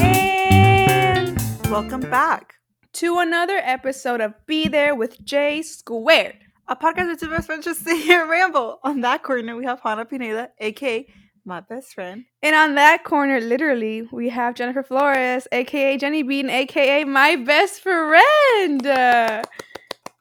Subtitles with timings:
[0.00, 1.36] And
[1.68, 2.54] Welcome back.
[2.92, 6.36] to another episode of Be There with J Squared.
[6.68, 8.78] A podcast with two best friends just sit here and ramble.
[8.84, 11.04] On that corner, we have Hannah Pineda, aka
[11.44, 12.24] my best friend.
[12.44, 17.80] And on that corner, literally, we have Jennifer Flores, aka Jenny Bean, aka my best
[17.80, 18.86] friend.
[18.86, 19.42] Uh,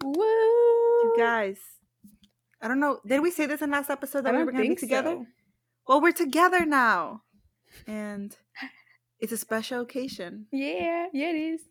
[0.04, 0.24] woo!
[0.24, 1.60] You guys,
[2.64, 3.00] I don't know.
[3.06, 5.12] Did we say this in last episode that we were going to be together?
[5.12, 5.26] so.
[5.88, 7.22] Well, we're together now.
[7.88, 8.36] And
[9.20, 10.48] it's a special occasion.
[10.52, 11.62] Yeah, yeah, it is.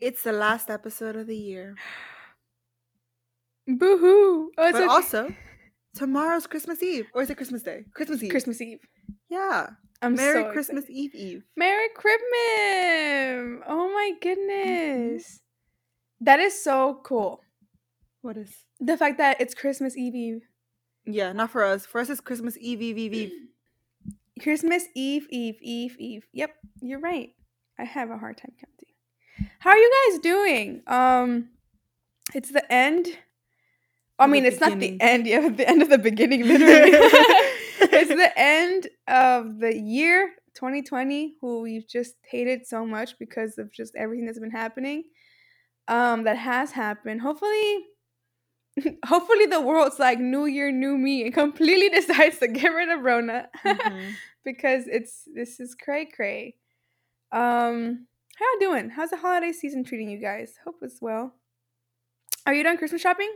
[0.00, 1.74] It's the last episode of the year.
[3.66, 4.50] Boo hoo!
[4.58, 4.92] Oh, it's but okay.
[4.92, 5.34] also,
[5.94, 7.06] tomorrow's Christmas Eve.
[7.14, 7.84] Or is it Christmas Day?
[7.94, 8.30] Christmas Eve.
[8.30, 8.80] Christmas Eve.
[9.30, 9.68] Yeah.
[10.02, 10.98] I'm Merry so Christmas excited.
[10.98, 11.42] Eve Eve.
[11.56, 13.62] Merry Christmas!
[13.66, 14.28] Oh my Mm-hmm.
[14.28, 15.40] goodness.
[16.20, 17.40] That is so cool.
[18.20, 18.52] What is?
[18.80, 20.42] The fact that it's Christmas Eve Eve.
[21.06, 21.86] Yeah, not for us.
[21.86, 23.32] For us, it's Christmas Eve Eve Eve Eve.
[24.42, 26.26] Christmas Eve, Eve, Eve, Eve.
[26.32, 27.30] Yep, you're right.
[27.78, 29.50] I have a hard time counting.
[29.58, 30.82] How are you guys doing?
[30.86, 31.48] Um,
[32.34, 33.08] it's the end.
[34.18, 35.26] I mean, it's not the end.
[35.26, 36.90] Yeah, the end of the beginning, literally.
[36.92, 43.72] it's the end of the year 2020, who we've just hated so much because of
[43.72, 45.04] just everything that's been happening.
[45.86, 47.20] Um, that has happened.
[47.20, 47.86] Hopefully,
[49.06, 53.00] hopefully the world's like new year, new me, and completely decides to get rid of
[53.00, 54.12] Rona Mhm.
[54.44, 56.56] because it's this is cray cray.
[57.32, 58.06] Um,
[58.38, 58.90] how you doing?
[58.90, 60.54] How's the holiday season treating you guys?
[60.64, 61.34] Hope it's well.
[62.46, 63.30] Are you done Christmas shopping?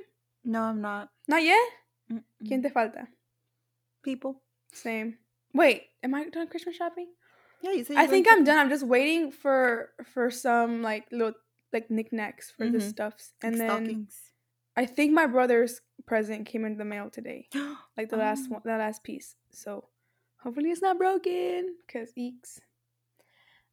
[0.45, 1.09] No, I'm not.
[1.27, 1.61] Not yet.
[2.13, 2.23] Mm-mm.
[2.45, 3.07] ¿Quién te falta?
[4.03, 4.41] People.
[4.73, 5.19] Same.
[5.55, 7.09] Wait, am I done Christmas shopping?
[7.63, 8.59] Yeah, you said I think I'm done.
[8.59, 11.35] I'm just waiting for for some like little
[11.73, 12.83] like knickknacks for the Mhm.
[12.89, 14.28] stuffs, and then stockings.
[14.79, 17.49] I think my brother's present came in the mail today,
[17.97, 18.55] like the last Oh.
[18.55, 19.35] one, the last piece.
[19.51, 19.89] So
[20.43, 22.61] hopefully it's not broken, cause eeks.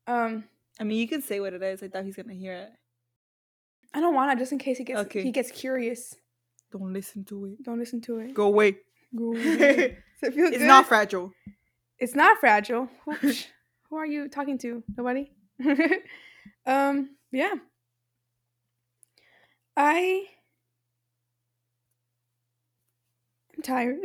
[0.07, 0.45] Um,
[0.79, 1.83] I mean, you can say what it is.
[1.83, 2.69] I thought he's gonna hear it.
[3.93, 5.21] I don't want to just in case he gets Okay.
[5.23, 6.15] he gets curious.
[6.71, 7.63] Don't listen to it.
[7.63, 8.33] Don't listen to it.
[8.33, 8.77] Go away.
[9.15, 9.97] Go away.
[10.21, 10.67] Does it feel it's good?
[10.67, 11.31] not fragile.
[11.99, 12.89] It's not fragile.
[13.05, 13.13] Who,
[13.89, 14.83] who are you talking to?
[14.97, 15.31] Nobody.
[16.65, 17.15] um.
[17.31, 17.53] Yeah.
[19.77, 20.25] I.
[23.54, 23.97] I'm tired.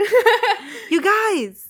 [0.90, 1.68] You guys,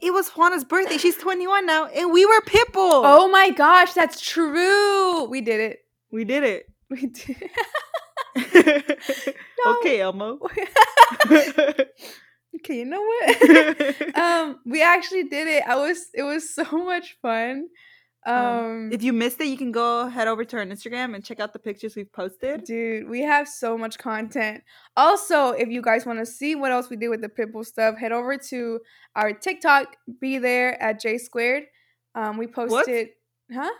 [0.00, 0.96] it was Juana's birthday.
[0.98, 3.02] She's 21 now, and we were Pitbull.
[3.04, 5.24] oh my gosh, that's true.
[5.24, 5.78] We did it.
[6.10, 6.66] we did it.
[6.88, 7.50] We did.
[9.66, 10.38] Okay, Elmo.
[11.26, 11.86] okay,
[12.68, 14.16] you know what?
[14.16, 15.64] um, we actually did it.
[15.66, 16.06] I was.
[16.14, 17.66] It was so much fun.
[18.26, 21.38] Um, if you missed it, you can go head over to our Instagram and check
[21.38, 22.64] out the pictures we've posted.
[22.64, 24.64] Dude, we have so much content.
[24.96, 27.96] Also, if you guys want to see what else we did with the Pitbull stuff,
[27.96, 28.80] head over to
[29.14, 29.96] our TikTok.
[30.20, 31.64] Be there at J Squared.
[32.16, 33.10] Um, we posted,
[33.52, 33.70] huh?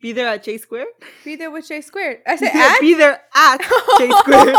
[0.00, 0.86] Be there at J Squared.
[1.24, 2.20] Be there with J Squared.
[2.26, 2.80] I said Be- at.
[2.80, 3.60] Be there at
[3.98, 4.54] J Square.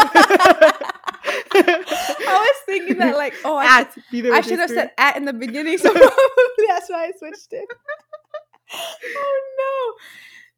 [1.52, 1.84] I
[2.28, 4.34] was thinking that like, oh, I, at be there.
[4.34, 5.94] I should have said at in the beginning, so
[6.70, 7.66] that's why I switched it.
[9.16, 9.96] oh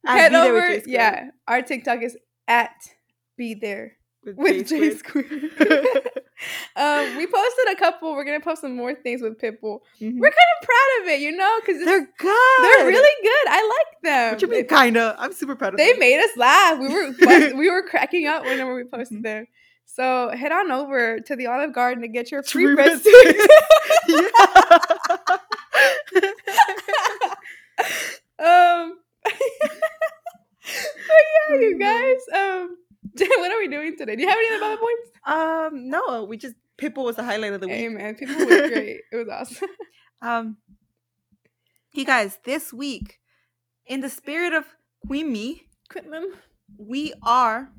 [0.06, 0.12] no!
[0.12, 1.30] At Head Be There with over, yeah.
[1.48, 2.18] Our TikTok is
[2.48, 2.72] at
[3.38, 5.24] be there with J Square.
[5.26, 5.52] Squared.
[6.76, 8.14] um, we posted a couple.
[8.14, 9.80] We're gonna post some more things with Pitbull.
[10.02, 10.18] Mhm.
[10.20, 12.64] We're kind of proud of it, you know, because They're they're good.
[12.64, 13.48] they're really good.
[13.50, 14.34] I like them.
[14.34, 15.16] What you mean, kinda?
[15.20, 15.86] I'm super proud of them.
[15.86, 16.00] They them.
[16.00, 16.80] made us laugh.
[16.80, 17.12] We were
[17.58, 19.24] we were cracking up whenever we posted Mhm.
[19.24, 19.48] them.
[19.86, 23.48] So head on over to the Olive Garden to get your free Free breadsticks.
[28.40, 29.34] um, but
[31.50, 32.18] yeah, you guys.
[32.36, 32.78] Um,
[33.18, 34.16] what are we doing today?
[34.16, 35.12] Do you have any other bullet points?
[35.26, 37.78] um, no, we just Pitbull was the highlight of the week.
[37.78, 39.02] Hey man, people were great.
[39.12, 39.70] It was awesome.
[40.22, 40.58] Um,
[41.94, 43.20] you guys, this week,
[43.86, 44.66] in the spirit of
[45.06, 46.06] Queen Me, Quit
[46.78, 47.72] we are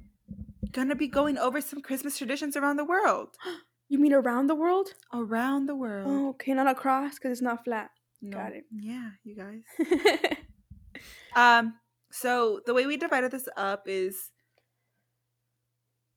[0.71, 3.29] gonna be going over some Christmas traditions around the world.
[3.92, 4.94] You mean around the world?
[5.12, 6.06] Around the world.
[6.08, 7.91] Oh, okay, not across because it's not flat.
[8.22, 8.39] No.
[8.39, 8.65] got it.
[8.74, 9.62] Yeah, you guys.
[11.34, 11.74] Um,
[12.10, 14.30] so the way we divided this up is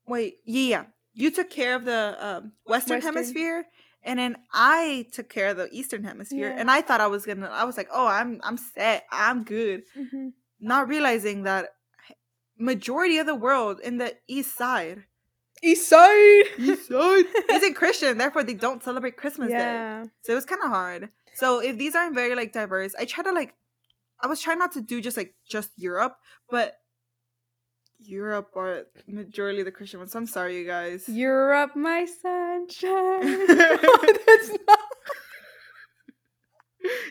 [0.07, 0.85] wait, yeah.
[1.13, 3.01] You took care of the um, Western, Western.
[3.01, 3.65] Hemisphere,
[4.03, 6.49] and then I took care of the Eastern Hemisphere.
[6.49, 6.59] Yeah.
[6.59, 7.47] And I thought I was gonna.
[7.47, 9.05] I was like, oh, I'm I'm set.
[9.11, 9.83] I'm good.
[9.97, 10.33] Mhm.
[10.59, 11.69] Not realizing that
[12.57, 15.05] majority of the world in the East Side,
[15.63, 16.43] East side.
[16.57, 18.17] East Side, isn't Christian.
[18.17, 19.57] Therefore, they don't celebrate Christmas Day.
[19.57, 20.05] yeah.
[20.23, 21.09] So it was kind of hard.
[21.35, 23.55] So if these aren't very like diverse, I try to like,
[24.21, 26.15] I was trying not to do just like just Europe,
[26.49, 26.75] but
[27.99, 30.11] Europe are majority of the Christian ones.
[30.11, 31.09] So I'm sorry, you guys.
[31.09, 33.47] Europe, my sunshine.
[33.47, 34.79] That's not.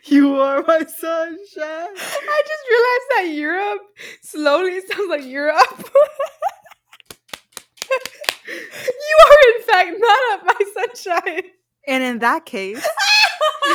[0.05, 1.95] You are my sunshine.
[1.97, 3.81] I just realized that Europe
[4.23, 5.91] slowly sounds like Europe.
[8.55, 11.43] You are in fact not of my sunshine.
[11.87, 12.87] And in that case,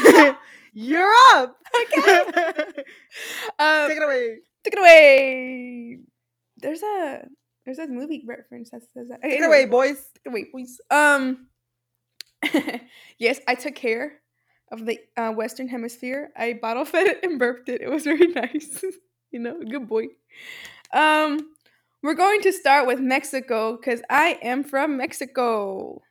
[0.74, 1.56] you're up.
[3.60, 4.38] Um, Take it away.
[4.64, 6.00] take it away.
[6.58, 7.28] There's a
[7.66, 9.20] there's a movie reference that says that.
[9.20, 9.98] Okay, Take it away, boys.
[10.16, 10.80] take it away, please.
[10.90, 11.48] Um,
[13.20, 14.14] yes, I took care
[14.72, 16.30] of the uh, Western Hemisphere.
[16.36, 17.82] I bottle fed it and burped it.
[17.82, 18.84] It was very nice.
[19.32, 20.06] you know, good boy.
[20.94, 21.40] Um,
[22.04, 26.02] we're going to start with Mexico because I am from Mexico.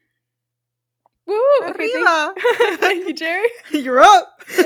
[1.27, 1.41] Woo!
[1.65, 2.39] Okay, thank,
[2.81, 3.49] thank you, Jerry.
[3.71, 4.41] You're up.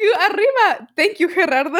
[0.00, 0.88] You arriba.
[0.96, 1.70] Thank you, Gerardo.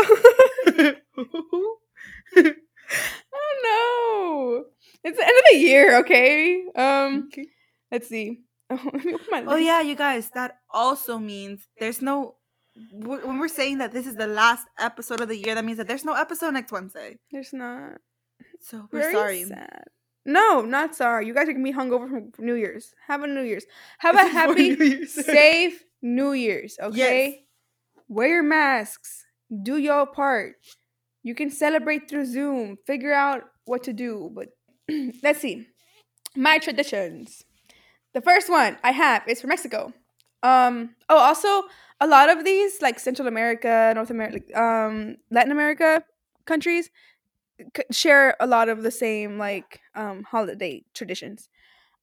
[2.36, 4.64] oh no!
[5.04, 5.98] It's the end of the year.
[6.00, 6.62] Okay.
[6.76, 7.46] Um, Okay.
[7.90, 8.42] let's see.
[8.70, 10.30] Let me open my Oh yeah, you guys.
[10.34, 12.36] That also means there's no.
[12.76, 15.78] Wh- When we're saying that this is the last episode of the year, that means
[15.78, 17.18] that there's no episode next Wednesday.
[17.30, 17.98] There's not.
[18.60, 19.44] So we're Very sorry.
[19.44, 19.84] sad.
[20.24, 21.26] No, not sorry.
[21.26, 22.94] You guys are gonna be hungover from New Year's.
[23.08, 23.64] Have a New Year's.
[23.98, 26.76] Have a happy, New safe New Year's.
[26.80, 27.44] Okay.
[28.08, 29.24] Wear your masks.
[29.62, 30.54] Do your part.
[31.24, 32.76] You can celebrate through Zoom.
[32.86, 34.30] Figure out what to do.
[34.32, 34.48] But
[35.22, 35.66] let's see.
[36.36, 37.42] My traditions.
[38.14, 39.92] The first one I have is from Mexico.
[40.42, 40.94] Um.
[41.08, 41.64] Oh, also
[42.00, 46.02] a lot of these like Central America, North America, um, Latin America
[46.46, 46.90] countries
[47.76, 51.48] c- share a lot of the same like um holiday traditions.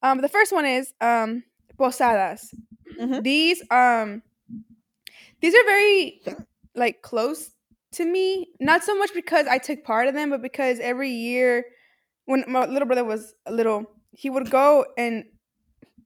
[0.02, 0.20] Um.
[0.22, 1.44] The first one is um
[1.78, 2.54] posadas.
[3.00, 3.22] Mhm.
[3.24, 4.22] These um
[5.40, 6.20] these are very
[6.74, 7.50] like close
[7.92, 8.48] to me.
[8.60, 11.64] Not so much because I took part of them, but because every year
[12.26, 15.24] when my little brother was a little, he would go and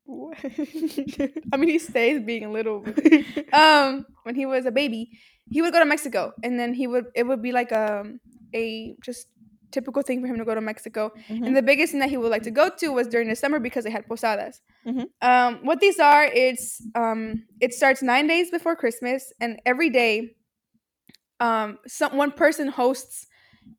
[1.52, 2.84] I mean he stays being a little.
[3.52, 5.10] Um when he was a baby
[5.50, 8.20] he would go to mexico and then he would it would be like um
[8.54, 9.28] a just
[9.70, 11.10] typical thing for him to go to mexico.
[11.28, 11.46] Mhm.
[11.46, 13.58] and the biggest thing that he would like to go to was during the summer
[13.60, 14.60] because they had posadas.
[14.86, 15.06] Mhm.
[15.22, 20.34] um what these are it's um it starts nine days before christmas and every day
[21.40, 23.26] um some one person hosts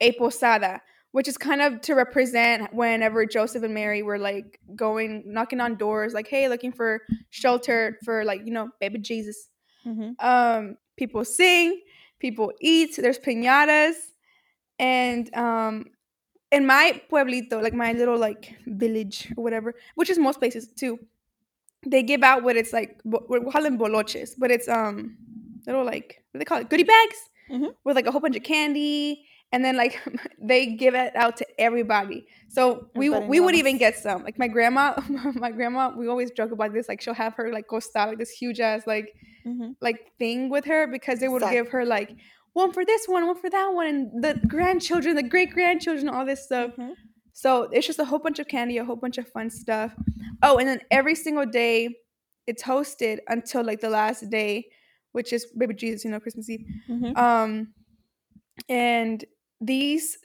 [0.01, 0.81] a posada
[1.15, 5.71] which is kind of to represent whenever joseph and mary were like going knocking on
[5.85, 6.89] doors like hey looking for
[7.41, 9.37] shelter for like you know baby jesus
[9.85, 10.09] Mhm.
[10.31, 11.67] um people sing
[12.25, 13.95] people eat there's piñatas
[14.79, 15.85] and um
[16.51, 18.43] in my pueblito like my little like
[18.83, 19.69] village or whatever
[19.99, 20.93] which is most places too
[21.93, 24.97] they give out what it's like bo- we call them boloches but it's um
[25.67, 27.19] little like what do they call it goodie bags
[27.51, 27.69] Mhm.
[27.85, 29.23] with like a whole bunch of candy
[29.55, 29.95] and then like
[30.51, 32.19] they give it out to everybody
[32.55, 32.61] so
[32.95, 34.85] we we would even get some like my grandma
[35.45, 38.29] my grandma we always joke about this like she'll have her like costal like this
[38.41, 39.09] huge ass like
[39.47, 39.75] Mhm.
[39.87, 41.51] like thing with her because they would Sack.
[41.57, 42.09] give her like
[42.53, 46.25] one for this one, one for that one, and the grandchildren, the great grandchildren, all
[46.25, 46.71] this stuff.
[46.77, 46.93] Mhm.
[47.33, 49.91] So it's just a whole bunch of candy, a whole bunch of fun stuff.
[50.41, 51.77] Oh, and then every single day
[52.47, 54.53] it's hosted until like the last day,
[55.11, 56.65] which is baby Jesus, you know, Christmas Eve.
[56.89, 57.15] Mhm.
[57.27, 57.51] Um,
[58.69, 59.23] and
[59.61, 60.17] these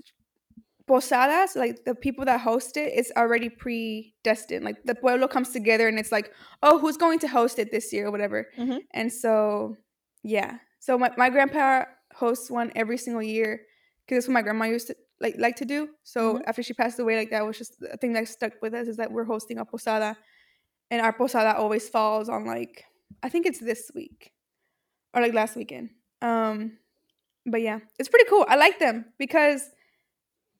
[0.86, 4.64] posadas, like the people that host it's already predestined.
[4.64, 6.32] Like the pueblo comes together and it's like,
[6.62, 8.48] oh, who's going to host it this year or whatever.
[8.58, 8.80] Mhm.
[8.92, 9.76] And so,
[10.22, 10.58] yeah.
[10.80, 11.84] So my, my grandpa
[12.14, 13.60] hosts one every single year
[14.04, 15.90] because that's what my grandma used to like like to do.
[16.02, 16.42] So Mhm.
[16.46, 18.96] after she passed away, like that was just a thing that stuck with us is
[18.96, 20.16] that we're hosting a posada,
[20.90, 22.84] and our posada always falls on like
[23.22, 24.32] I think it's this week
[25.14, 25.90] or like last weekend.
[26.22, 26.78] Um,
[27.46, 28.44] but yeah, it's pretty cool.
[28.48, 29.62] I like them because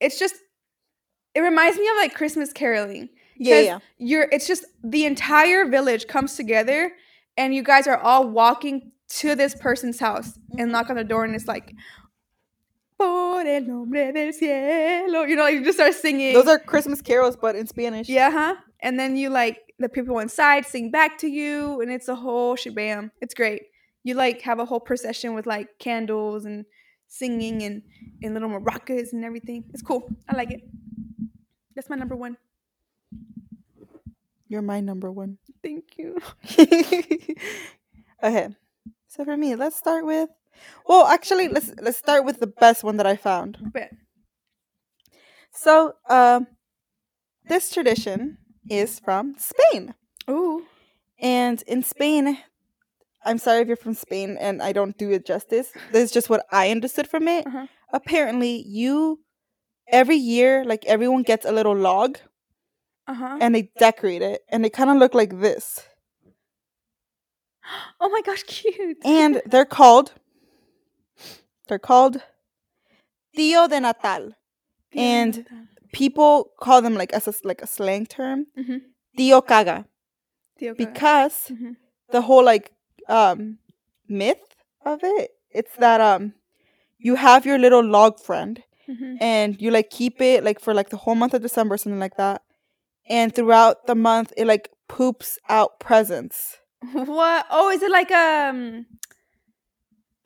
[0.01, 0.35] it's just
[1.35, 3.09] it reminds me of like Christmas caroling.
[3.37, 3.79] Yeah, yeah.
[3.99, 6.93] You're it's just the entire village comes together
[7.37, 10.73] and you guys are all walking to this person's house and Mhm.
[10.73, 11.73] knock on the door and it's like
[12.99, 15.23] Por el nombre del cielo.
[15.25, 16.35] You know, like you just start singing.
[16.35, 18.09] Those are Christmas carols, but in Spanish.
[18.09, 18.57] Yeah, huh?
[18.81, 22.57] And then you like the people inside sing back to you, and it's a whole
[22.57, 23.11] shebam.
[23.23, 23.63] It's great.
[24.03, 26.65] You like have a whole procession with like candles and
[27.09, 27.83] singing and
[28.23, 29.65] and little maracas and everything.
[29.73, 30.09] It's cool.
[30.29, 30.63] I like it.
[31.75, 32.37] That's my number one.
[34.49, 35.39] You're my number one.
[35.63, 36.17] Thank you.
[38.23, 38.49] okay.
[39.07, 40.29] So for me, let's start with.
[40.87, 43.59] Well, actually, let's let's start with the best one that I found.
[43.73, 43.93] Bet.
[45.53, 46.47] So, um,
[47.49, 48.39] this tradition
[48.69, 49.95] is from Spain,
[50.29, 50.65] Ooh.
[51.19, 52.39] and in Spain,
[53.25, 55.73] I'm sorry if you're from Spain and I don't do it justice.
[55.93, 57.47] This is just what I understood from it.
[57.47, 57.67] Uh-huh.
[57.93, 59.21] Apparently, you
[59.89, 62.19] every year, like everyone gets a little log
[63.07, 63.39] Uh huh.
[63.41, 65.81] and they decorate it, and they kind of look like this.
[68.01, 68.99] Oh my gosh, cute.
[69.05, 70.13] and they're called
[71.69, 72.23] they're called
[73.37, 74.33] Tío de Natal.
[74.95, 75.47] and-
[75.93, 78.81] People call them like as a, like a slang term, Mhm.
[79.19, 79.87] Tío Caga,
[80.61, 80.77] Tío Caga.
[80.77, 81.77] because Mhm.
[82.13, 82.71] the whole like
[83.11, 83.59] um
[84.09, 84.55] myth
[84.87, 86.33] of it, it's that um
[86.99, 89.19] you have your little log friend Mhm.
[89.21, 92.17] and you like keep it like for like the whole month of December, something like
[92.17, 92.43] that.
[93.09, 96.59] And throughout the month, it like poops out presents,
[96.93, 97.47] What?
[97.51, 98.87] Oh, is it like um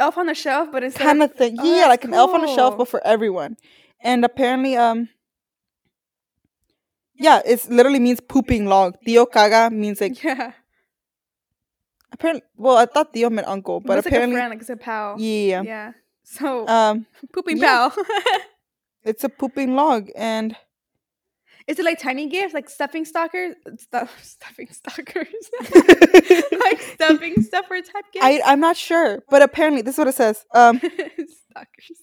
[0.00, 1.56] Elf on the Shelf, but it's kind of thing.
[1.60, 3.56] oh, yeah, like an elf on the shelf, but for everyone.
[4.00, 5.08] And apparently, um,
[7.14, 8.96] yeah, it's literally means pooping log.
[9.06, 10.52] Tío caga means like yeah,
[12.14, 12.42] apparently.
[12.56, 14.76] Well, I thought tío meant uncle, but it's like a apparently, friend, like it's a
[14.76, 15.16] pal.
[15.18, 15.62] yeah.
[15.62, 15.92] Yeah.
[16.24, 17.90] So Um, pooping yeah.
[17.90, 18.04] pal.
[19.04, 20.56] it's a pooping log, and
[21.66, 25.44] is it like tiny gifts, like stuffing stalkers, stuff, stuffing stalkers,
[26.64, 28.24] like stuffing stuffer type gifts?
[28.24, 30.44] I I'm not sure, but apparently this is what it says.
[30.54, 31.98] Um, stalkers.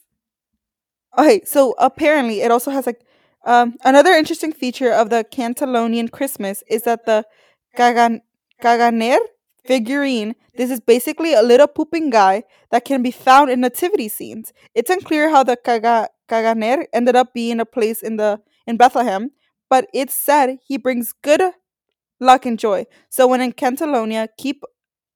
[1.18, 3.02] Okay, so apparently it also has like
[3.46, 7.26] um, another interesting feature of the Catalonian Christmas is that the
[7.76, 8.22] cagan-
[8.62, 9.18] caganer
[9.66, 10.36] figurine.
[10.56, 14.54] This is basically a little pooping guy that can be found in nativity scenes.
[14.76, 19.32] It's unclear how the caga- caganer ended up being a place in the in Bethlehem,
[19.70, 21.42] but it's said he brings good
[22.20, 22.86] luck and joy.
[23.10, 24.64] So when in Catalonia, keep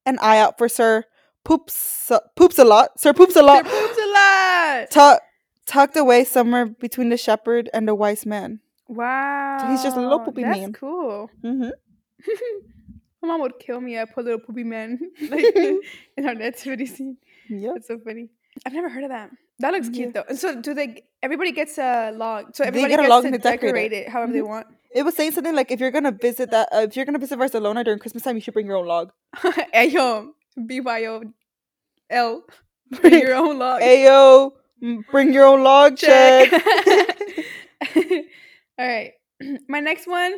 [0.06, 1.04] an eye out for Sir
[1.44, 3.00] Poops Poops a lot.
[3.00, 4.90] Sir Poops a lot poops a lot.
[4.92, 5.22] tuck,
[5.68, 8.62] tucked away somewhere between the shepherd and the wise man.
[8.88, 9.68] Wow.
[9.72, 10.74] he's just a little poopy That's man.
[10.74, 11.30] cool.
[11.44, 11.70] Mm-hmm.
[13.26, 13.98] My mom would kill me.
[14.00, 15.44] I put little poopy man like
[16.18, 17.18] in our nativity scene.
[17.50, 18.30] Yeah, it's so funny.
[18.66, 19.32] I've never heard of that.
[19.60, 20.12] That looks cute Yeah.
[20.22, 20.26] though.
[20.30, 21.04] And so do they?
[21.24, 22.56] Everybody gets a log.
[22.56, 23.96] So everybody get a gets log to decorate decorate it.
[24.08, 24.48] it, however they Mhm.
[24.48, 24.68] want.
[24.94, 27.38] It was saying something like if you're gonna visit that, uh, if you're gonna visit
[27.38, 29.12] Barcelona during Christmas time, you should bring your own log.
[29.74, 30.32] Ayo,
[30.68, 31.34] BYO
[32.10, 32.44] L.
[33.02, 33.82] Bring your own log.
[33.82, 34.52] Ayo,
[35.12, 35.98] bring your own log.
[35.98, 36.52] Check.
[38.78, 39.14] All right.
[39.68, 40.34] My next one.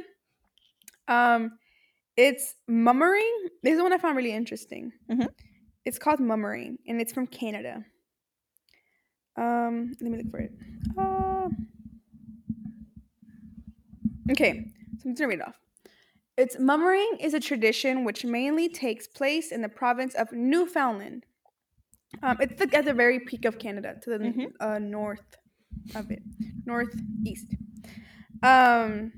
[1.07, 1.57] Um,
[2.17, 3.47] it's mummering.
[3.63, 4.91] This is one I found really interesting.
[5.09, 5.29] Mhm.
[5.85, 7.85] It's called mummering, and it's from Canada.
[9.37, 10.51] Um, let me look for it.
[10.97, 11.49] Uh,
[14.31, 14.65] okay,
[14.97, 15.59] so I'm just gonna read it off.
[16.37, 21.25] It's mummering is a tradition which mainly takes place in the province of Newfoundland.
[22.23, 24.51] Um, it's the, at the very peak of Canada, to the Mhm.
[24.59, 25.35] uh, north
[25.95, 26.21] of it,
[26.65, 27.53] northeast.
[28.43, 29.13] Um,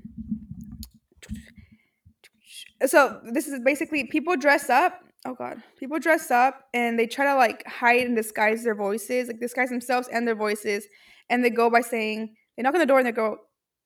[2.86, 5.00] so this is basically people dress up.
[5.26, 9.28] Oh God, people dress up and they try to like hide and disguise their voices,
[9.28, 10.86] like disguise themselves and their voices,
[11.28, 13.36] and they go by saying they knock on the door and they go,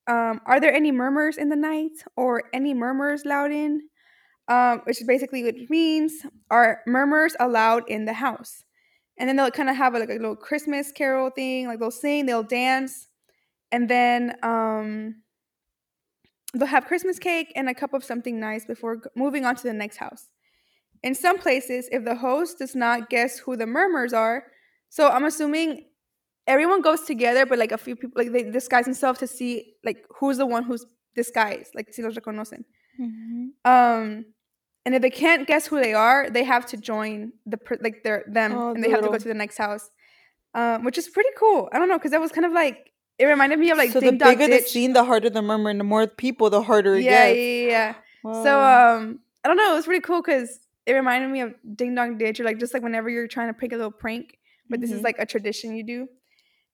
[0.07, 3.83] um, "Are there any mummers in the night or any mummers loud in?"
[4.47, 6.13] Um, which is basically which means
[6.51, 8.63] are mummers allowed in the house,
[9.19, 11.91] and then they'll kind of have a, like a little Christmas carol thing, like they'll
[11.91, 13.09] sing, they'll dance,
[13.73, 15.17] and then um,
[16.55, 19.73] they'll have Christmas cake and a cup of something nice before moving on to the
[19.73, 20.29] next house.
[21.03, 24.45] In some places, if the host does not guess who the mummers are,
[24.89, 25.87] so I'm assuming
[26.47, 30.05] everyone goes together, but like a few people, like they disguise themselves to see like
[30.19, 32.65] who's the one who's disguised, like si los reconocen.
[33.01, 33.49] Mhm.
[33.65, 34.25] Um,
[34.87, 38.25] and if they can't guess who they are, they have to join the like their
[38.29, 39.91] them, Oh, and the they have to go to the next house,
[40.55, 41.69] um, which is pretty cool.
[41.73, 44.01] I don't know because that was kind of like it reminded me of like so
[44.01, 44.71] the Ding Dong bigger the Ditch.
[44.71, 47.41] scene, the harder the mummer, and the more people, the harder it yeah, yeah, gets.
[47.43, 47.95] yeah, yeah.
[48.43, 49.73] So um, I don't know.
[49.73, 52.75] It was pretty cool because it reminded me of Ding Dong Ditch, or like just
[52.75, 55.05] like whenever you're trying to prank a little prank, but this is Mhm.
[55.05, 56.09] like a tradition you do.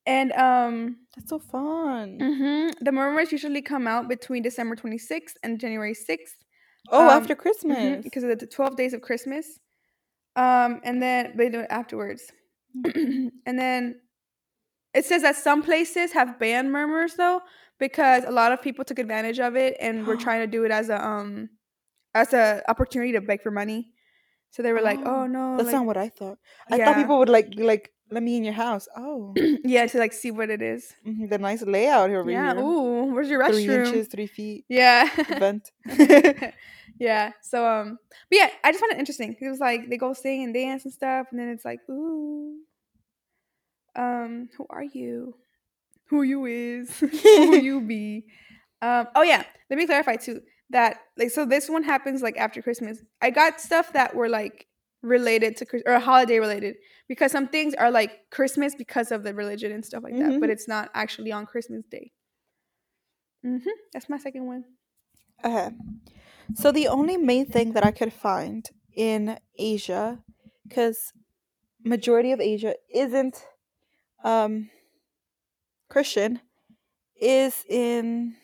[0.07, 2.19] And um, that's so fun.
[2.21, 6.37] mhm, the mummers usually come out between December 26th and January 6th.
[6.91, 8.05] Oh, Um, after Mhm, Christmas.
[8.05, 9.59] because of the 12 days of Christmas.
[10.37, 12.33] Um, and then they do it afterwards.
[12.85, 14.01] and then
[14.95, 17.41] it says that some places have banned mummers though,
[17.79, 20.71] because a lot of people took advantage of it and were trying to do it
[20.71, 21.49] as a um
[22.15, 23.93] as a opportunity to beg for money.
[24.51, 26.39] So they were like, Oh, "Oh no, That's like, not what I thought.
[26.71, 26.87] I Yeah.
[26.87, 28.89] thought people would like like let me in your house.
[28.97, 29.33] Oh,
[29.65, 32.55] yeah, to like see what it is." mhm, the nice layout over yeah.
[32.55, 32.63] here.
[32.65, 33.53] Ooh, where's your restroom?
[33.67, 34.65] three inches, three feet.
[34.69, 35.09] Yeah.
[35.39, 35.71] Vent.
[36.99, 37.31] yeah.
[37.43, 39.37] So um, but yeah, I just found it interesting.
[39.41, 42.57] It was like they go sing and dance and stuff, and then it's like, ooh,
[43.97, 45.35] um, who are you?
[46.07, 46.99] Who you is?
[46.99, 48.25] who you be?
[48.83, 49.07] Um.
[49.15, 49.45] Oh yeah.
[49.69, 53.03] Let me clarify too that like so this one happens like after Christmas.
[53.21, 54.67] I got stuff that were like
[55.03, 56.77] related to or holiday related
[57.09, 60.49] because some things are like Christmas because of the religion and stuff like that, but
[60.49, 60.53] Mhm.
[60.53, 62.13] it's not actually on Christmas Day.
[63.45, 63.69] mm-hmm.
[63.93, 64.65] That's my second one.
[65.45, 65.71] Okay.
[66.55, 70.19] So the only main thing that I could find in Asia
[70.69, 71.13] because
[71.85, 73.43] majority of Asia isn't
[74.25, 74.71] um
[75.89, 76.41] Christian
[77.21, 78.35] is in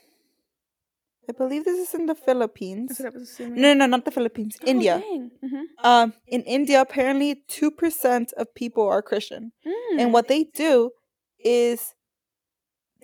[1.29, 2.99] I believe this is in the Philippines.
[2.99, 3.41] That's what I was.
[3.41, 4.57] No, no, not the Philippines.
[4.63, 5.03] Oh, India.
[5.43, 5.63] Mhm.
[5.83, 9.53] Um, in India, apparently two percent of people are Christian,
[9.99, 10.13] and Mm.
[10.13, 10.91] what they do
[11.39, 11.95] is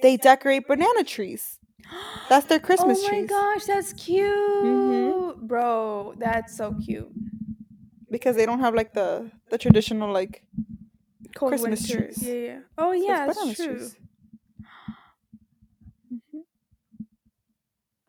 [0.02, 1.58] they decorate banana trees.
[2.28, 3.08] That's their Christmas tree.
[3.08, 3.30] oh my trees.
[3.30, 6.14] gosh, that's cute, bro.
[6.18, 7.10] That's so cute.
[8.10, 10.44] because they don't have like the the traditional like
[11.34, 12.04] Cold Christmas winter.
[12.06, 12.22] trees.
[12.22, 12.58] Yeah, yeah.
[12.78, 13.66] Oh so it's yeah, that's true.
[13.76, 13.96] trees.
[16.12, 16.42] Mhm.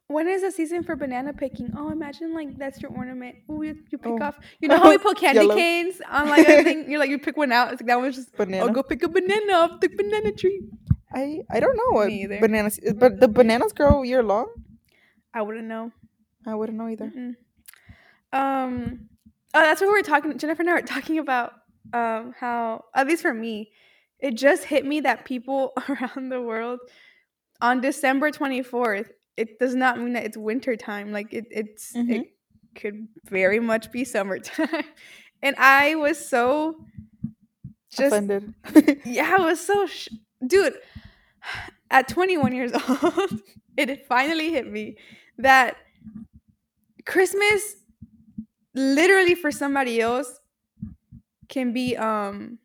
[0.07, 1.73] When is the season for banana picking?
[1.77, 3.35] Oh, imagine like that's your ornament.
[3.49, 4.23] Ooh, you, you pick Oh.
[4.23, 4.37] off.
[4.59, 5.55] You know how we put candy Yellow.
[5.55, 6.85] canes on like a thing?
[6.89, 7.71] You're like you pick one out.
[7.73, 8.35] It's like that one's just.
[8.35, 8.65] Banana.
[8.65, 10.61] I'll go pick a banana off the banana tree.
[11.13, 12.39] I I don't know what Me either.
[12.39, 14.47] bananas, but the bananas grow year long.
[15.33, 15.91] I wouldn't know.
[16.45, 17.05] I wouldn't know either.
[17.05, 17.35] Mm-mm.
[18.33, 19.09] Um,
[19.53, 20.37] oh, that's what we were talking.
[20.37, 21.53] Jennifer and I were talking about.
[21.93, 23.71] Um, how at least for me,
[24.19, 26.79] it just hit me that people around the world
[27.61, 29.11] on December twenty fourth.
[29.37, 31.11] It does not mean that it's winter time.
[31.11, 32.23] Like it, it's it Mhm.
[32.75, 34.83] could very much be summertime.
[35.43, 36.77] and I was so
[37.91, 38.53] just Offended.
[39.05, 40.09] yeah, I was so sh-
[40.45, 40.73] dude.
[41.91, 43.41] At 21 years old,
[43.77, 44.97] it finally hit me
[45.37, 45.77] that
[47.05, 47.75] Christmas,
[48.73, 50.39] literally for somebody else,
[51.53, 52.57] can be um,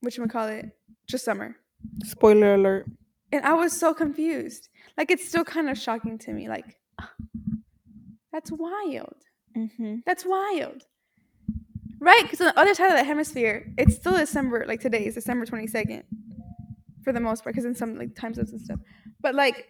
[0.00, 0.70] what you call it,
[1.08, 1.56] just summer.
[2.04, 2.86] Spoiler alert.
[3.32, 4.68] And I was so confused.
[4.96, 6.48] Like it's still kind of shocking to me.
[6.48, 6.76] Like
[8.32, 9.16] that's wild.
[9.56, 9.96] Mm-hmm.
[10.06, 10.84] That's wild.
[11.98, 12.22] Right?
[12.22, 14.64] Because on the other side of the hemisphere, it's still December.
[14.68, 16.04] Like today is December 22nd
[17.02, 18.78] for the most part, because in some like time zones and stuff.
[19.20, 19.68] But like,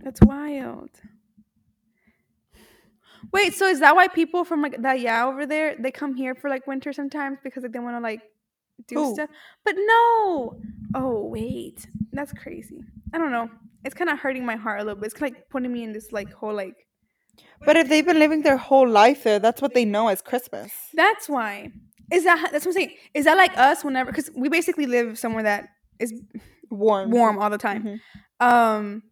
[0.00, 0.90] that's wild.
[3.32, 6.34] Wait, so is that why people from like that yeah over there they come here
[6.34, 8.20] for like winter sometimes because like they want to like
[8.88, 9.14] do Who?
[9.14, 9.30] stuff?
[9.64, 10.56] But no.
[10.94, 12.80] Oh wait, that's crazy.
[13.12, 13.50] I don't know.
[13.84, 15.06] It's kind of hurting my heart a little bit.
[15.06, 16.74] It's kind of like putting me in this like whole like
[17.64, 20.72] But if they've been living their whole life there, that's what they know as Christmas.
[20.94, 21.72] That's why.
[22.12, 22.94] Is that that's what I'm saying?
[23.14, 26.12] Is that like us whenever because we basically live somewhere that is
[26.70, 27.10] Warm.
[27.10, 27.82] warm all the time.
[27.84, 28.00] Mhm.
[28.46, 29.02] Um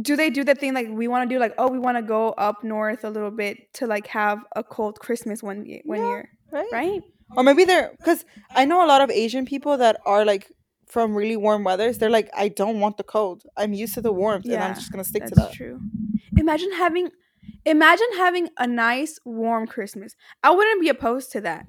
[0.00, 2.02] do they do that thing like we want to do like oh we want to
[2.02, 5.98] go up north a little bit to like have a cold Christmas one ye- one
[6.00, 6.08] Yeah.
[6.08, 6.72] year, Right?
[6.72, 7.02] right?
[7.36, 8.24] Or maybe they're because
[8.54, 10.50] I know a lot of Asian people that are like
[10.86, 11.96] from really warm weathers.
[11.98, 13.44] They're like, I don't want the cold.
[13.56, 15.52] I'm used to the warmth, and I'm just gonna stick That's to that.
[15.52, 15.80] true.
[16.36, 17.08] Imagine having
[17.64, 20.14] imagine having a nice warm Christmas.
[20.42, 21.64] I wouldn't be opposed to that.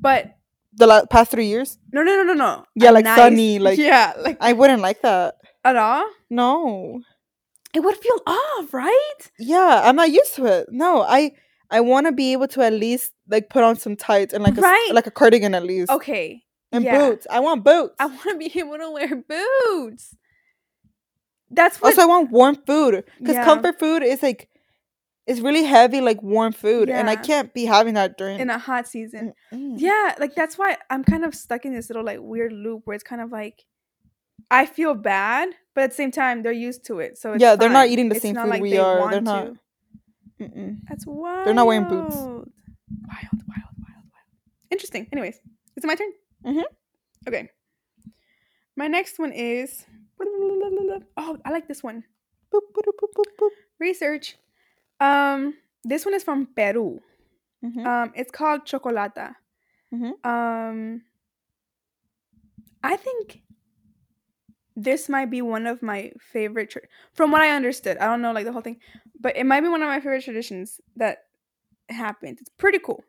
[0.00, 0.36] But
[0.74, 2.64] The la- past three years, no no no no no.
[2.74, 5.34] Yeah, A like sunny, like- Yeah, like I wouldn't like that.
[5.64, 6.06] at all.
[6.30, 7.02] No.
[7.74, 9.14] It would feel off, right?
[9.38, 10.68] Yeah, I'm not used to it.
[10.70, 11.32] No, I
[11.70, 14.58] I want to be able to at least like put on some tights and like
[14.58, 14.90] a, Right.
[14.92, 16.42] like a cardigan at least Okay.
[16.70, 16.98] and yeah.
[16.98, 17.26] boots.
[17.30, 17.94] I want boots.
[17.98, 20.14] I want to be able to wear boots.
[21.50, 21.90] That's what.
[21.90, 23.44] also, I want warm food because Yeah.
[23.44, 24.48] comfort food is like
[25.26, 28.40] it's really heavy, like warm food, and I can't be having that during.
[28.40, 29.34] in a hot season.
[29.52, 29.74] Mm-mm.
[29.78, 32.94] Yeah, like that's why I'm kind of stuck in this little like weird loop where
[32.94, 33.64] it's kind of like
[34.52, 37.18] I feel bad, but at the same time they're used to it.
[37.18, 39.10] So it's Yeah, they're not eating the It's same food like we are.
[39.10, 39.54] They're not.
[40.88, 41.46] That's wild.
[41.46, 42.16] They're not wearing boots.
[42.16, 42.48] Wild,
[43.08, 44.28] wild, wild, wild.
[44.70, 45.08] Interesting.
[45.12, 45.36] Anyways,
[45.76, 46.12] is it my turn?
[46.44, 46.68] Mm-hmm.
[47.28, 47.48] Okay.
[48.76, 49.84] My next one is.
[51.16, 52.04] Oh, I like this one.
[52.52, 53.50] Boop, boop, boop, boop, boop.
[53.78, 54.36] Research.
[55.00, 57.00] Um, this one is from Peru.
[57.64, 57.86] Mhm.
[57.86, 59.34] Um, it's called chocolata.
[59.94, 60.12] Mhm.
[60.26, 61.02] Um,
[62.82, 63.41] I think
[64.76, 66.70] this might be one of my favorite.
[66.70, 66.82] Tra-
[67.12, 68.78] from what I understood, I don't know like the whole thing,
[69.20, 71.18] but it might be one of my favorite traditions that
[71.88, 72.38] happened.
[72.40, 73.04] It's pretty cool.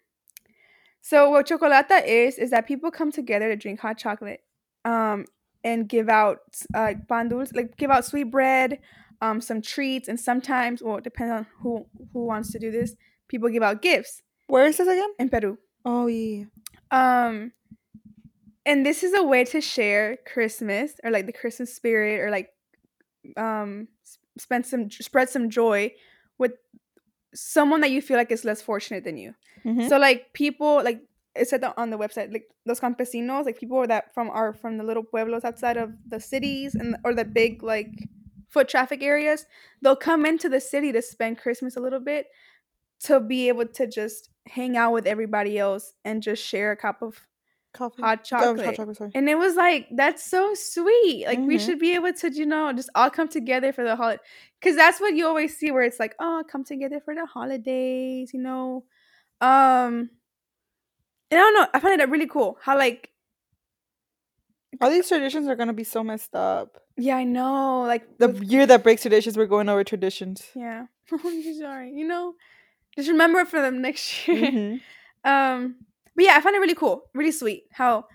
[1.02, 4.42] So what chocolata is is that people come together to drink hot chocolate,
[4.86, 5.26] um,
[5.64, 6.40] and give out
[6.74, 8.80] uh, pan dulce, like give out sweet bread,
[9.22, 12.96] um, some treats, and sometimes, well, it depends on who who wants to do this.
[13.28, 15.10] People give out gifts Where is this again?
[15.20, 15.58] in Peru.
[15.86, 16.46] Oh yeah.
[16.92, 17.52] Um,
[18.66, 22.50] and this is a way to share Christmas or like the Christmas spirit or like
[23.38, 23.88] um
[24.38, 25.92] spend some spread some joy
[26.38, 26.54] with
[27.34, 29.34] someone that you feel like is less fortunate than you.
[29.66, 29.88] Mhm.
[29.90, 31.02] So like people like
[31.36, 34.84] it said on the website like those campesinos like people that from are from the
[34.84, 37.90] little pueblos outside of the cities and or the big like
[38.50, 39.46] foot traffic areas
[39.82, 42.28] they'll come into the city to spend christmas a little bit
[43.00, 47.02] to be able to just hang out with everybody else and just share a cup
[47.02, 47.26] of
[47.74, 48.02] Coffee.
[48.02, 48.66] hot Oh, chocolate.
[48.66, 49.12] hot chocolate.
[49.16, 51.26] And it was like, that's so sweet.
[51.26, 51.66] Like, we Mhm.
[51.66, 54.22] should be able to, you know, just all come together for the holiday.
[54.60, 58.32] Because that's what you always see where it's like, oh, come together for the holidays,
[58.34, 58.86] you know.
[59.42, 60.10] Um,
[61.32, 61.68] and I don't know.
[61.74, 63.10] I find it really cool how, like,
[64.82, 66.80] All these traditions are gonna be so messed up.
[66.98, 67.82] yeah, I know.
[67.82, 70.48] Like, The with- year that breaks traditions, we're going over traditions.
[70.56, 70.86] yeah.
[71.12, 71.92] I'm sorry.
[71.92, 72.36] You know,
[72.96, 74.52] just remember it for them next year.
[74.52, 74.82] Mhm.
[75.26, 78.06] Um, but yeah, I find it really cool, really sweet how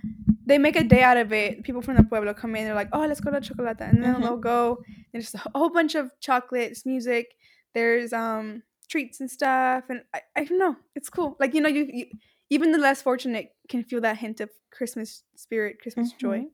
[0.46, 1.62] they make a day out of it.
[1.62, 4.14] People from the pueblo come in, they're like, "Oh, let's go to chocolate," and then
[4.16, 4.22] Mhm.
[4.22, 4.82] they'll go.
[5.12, 7.34] And just a whole bunch of chocolates, music.
[7.74, 11.36] There's um treats and stuff, and I, I don't know, it's cool.
[11.38, 12.06] Like you know, you, you
[12.50, 16.46] even the less fortunate can feel that hint of Christmas spirit, Christmas joy.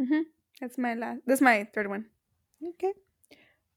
[0.00, 0.22] Mm-hmm.
[0.60, 1.22] That's my last.
[1.26, 2.06] That's my third one.
[2.64, 2.92] Okay.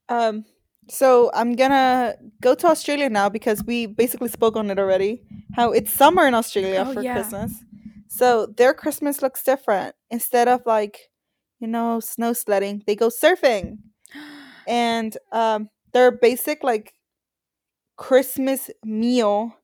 [0.10, 0.46] Um.
[0.90, 5.24] So I'm gonna go to Australia now because we basically spoke on it already.
[5.54, 7.14] How it's summer in Australia Oh, for yeah.
[7.14, 7.64] Christmas.
[8.08, 9.96] So their Christmas looks different.
[10.10, 11.10] Instead of like,
[11.60, 13.78] you know, snow sledding, they go surfing.
[14.68, 16.94] And um their basic like
[17.98, 19.56] Christmas meal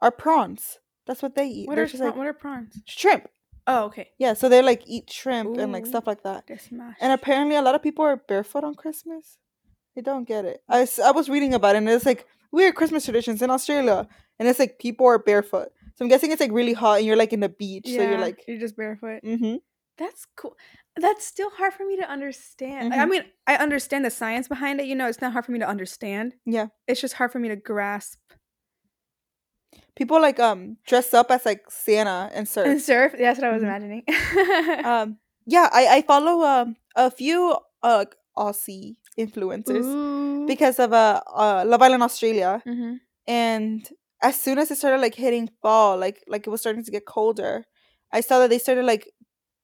[0.00, 0.78] are prawns.
[1.06, 1.68] That's what they eat.
[1.68, 2.82] what They're are just prawn- like what are prawns?
[2.86, 3.28] shrimp.
[3.66, 4.08] Oh, okay.
[4.18, 5.88] Yeah, so they like eat shrimp and like Ooh.
[5.88, 6.46] stuff like that.
[6.46, 7.00] They're smashed.
[7.00, 9.38] And apparently, a lot of people are barefoot on Christmas.
[9.96, 10.62] I don't get it.
[10.68, 14.48] I, I was reading about it, and it's like weird Christmas traditions in Australia, and
[14.48, 15.68] it's like people are barefoot.
[15.96, 18.18] So I'm guessing it's like really hot, and you're like in the beach, so you're
[18.18, 19.20] like, you're just barefoot.
[19.24, 19.56] mm-hmm.
[19.98, 20.56] That's cool.
[20.96, 22.90] That's still hard for me to understand.
[22.90, 24.86] Like, I mean, I understand the science behind it.
[24.86, 26.34] You know, it's not hard for me to understand.
[26.46, 26.68] Yeah.
[26.88, 28.18] It's just hard for me to grasp.
[29.96, 32.66] people like um dress up as like Santa and surf.
[32.66, 33.14] And surf.
[33.18, 33.66] That's what I was Mhm.
[33.66, 34.04] imagining.
[34.84, 38.04] um, yeah, I I follow um a few uh
[38.36, 40.46] Aussie influencers Ooh.
[40.46, 43.00] because of uh, uh Love Island Australia, Mhm.
[43.26, 43.88] and
[44.22, 47.06] as soon as it started like hitting fall like like it was starting to get
[47.06, 47.64] colder
[48.12, 49.08] i saw that they started like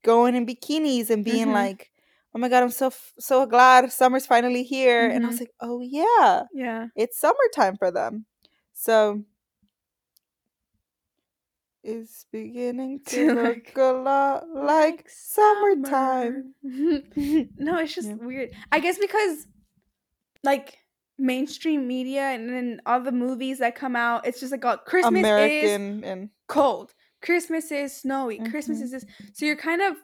[0.02, 1.52] going in bikinis and being Mhm.
[1.52, 1.90] like
[2.34, 5.40] oh my god i'm so f- so glad summer's finally here and i was Mhm.
[5.40, 6.86] like oh yeah Yeah.
[6.96, 8.24] it's summertime for them
[8.72, 9.22] so
[11.86, 18.14] it's beginning to look a lot like summertime no, it's just Yeah.
[18.16, 18.50] weird.
[18.72, 19.46] I guess because
[20.42, 20.76] like
[21.18, 25.26] mainstream media and then all the movies that come out, it's just like oh, Christmas
[25.26, 26.92] is and cold.
[27.22, 28.38] Christmas is snowy.
[28.50, 28.82] Christmas Mhm.
[28.82, 29.04] is this.
[29.32, 29.96] So you're kind of.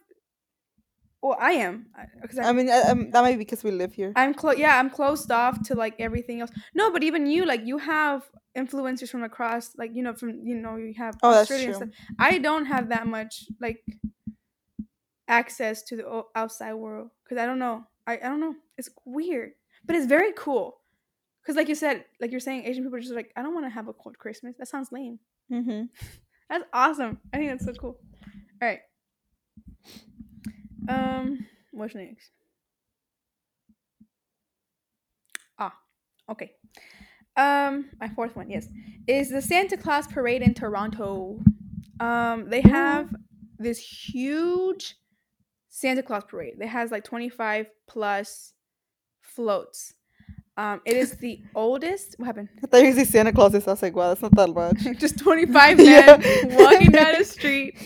[1.22, 1.86] Well, I am
[2.20, 4.58] because i mean I, that might be because we live here I'm close.
[4.58, 6.50] Yeah, I'm closed off to like everything else.
[6.74, 10.56] No, but even you, like you have influencers from across, like you know, from you
[10.56, 11.88] know, you have oh that's true stuff.
[12.18, 13.84] I don't have that much like
[15.28, 17.84] access to the outside world because I don't know.
[18.06, 18.54] I, I don't know.
[18.76, 19.52] It's weird,
[19.84, 20.78] but it's very cool.
[21.42, 23.66] Because like you said, like you're saying, Asian people are just like, I don't want
[23.66, 24.54] to have a cold Christmas.
[24.58, 25.18] That sounds lame.
[25.50, 25.84] mm-hmm.
[26.50, 27.18] That's awesome.
[27.32, 27.98] I think that's so cool.
[28.60, 28.80] All right.
[30.88, 32.30] Um, what's next?
[35.58, 35.74] Ah,
[36.30, 36.52] okay.
[37.36, 38.68] Um, my fourth one, yes,
[39.06, 41.40] is the Santa Claus parade in Toronto.
[42.00, 43.08] Um, they have
[43.58, 44.96] this huge
[45.68, 46.54] Santa Claus parade.
[46.60, 48.52] It has like 25 plus
[49.22, 49.94] floats.
[50.58, 52.16] Um, it is the oldest.
[52.18, 52.48] What happened?
[52.62, 55.18] i thought you were santa claus i was like wow that's not that much just
[55.18, 56.56] 25 men Yeah.
[56.56, 57.78] walking down the street.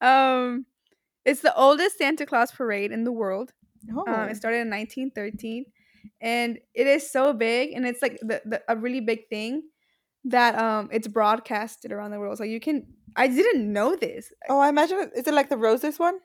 [0.00, 0.66] um,
[1.26, 3.52] it's the oldest Santa Claus parade in the world.
[3.94, 4.04] oh.
[4.06, 5.64] Um, it started in 1913,
[6.20, 9.62] and it is so big, and it's like the, the a really big thing
[10.24, 12.38] that um it's broadcasted around the world.
[12.38, 12.86] So you can.
[13.18, 14.32] I didn't know this.
[14.48, 15.10] Oh, I imagine.
[15.16, 16.18] Is it like the roses one?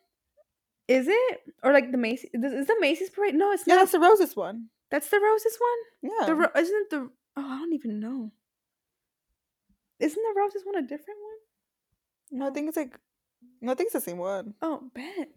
[0.88, 2.30] Is it or like the Macy's?
[2.34, 3.36] Is the Macy's parade?
[3.36, 3.82] No, it's Yeah, not.
[3.82, 4.68] that's the roses one.
[4.92, 6.12] That's the roses one.
[6.12, 6.26] Yeah.
[6.28, 7.10] The ro- isn't the?
[7.38, 8.32] Oh, I don't even know.
[10.00, 12.40] Isn't the roses one a different one?
[12.40, 12.98] no, I think it's like.
[13.62, 14.54] No, I think it's the same one.
[14.62, 15.30] Oh, bet.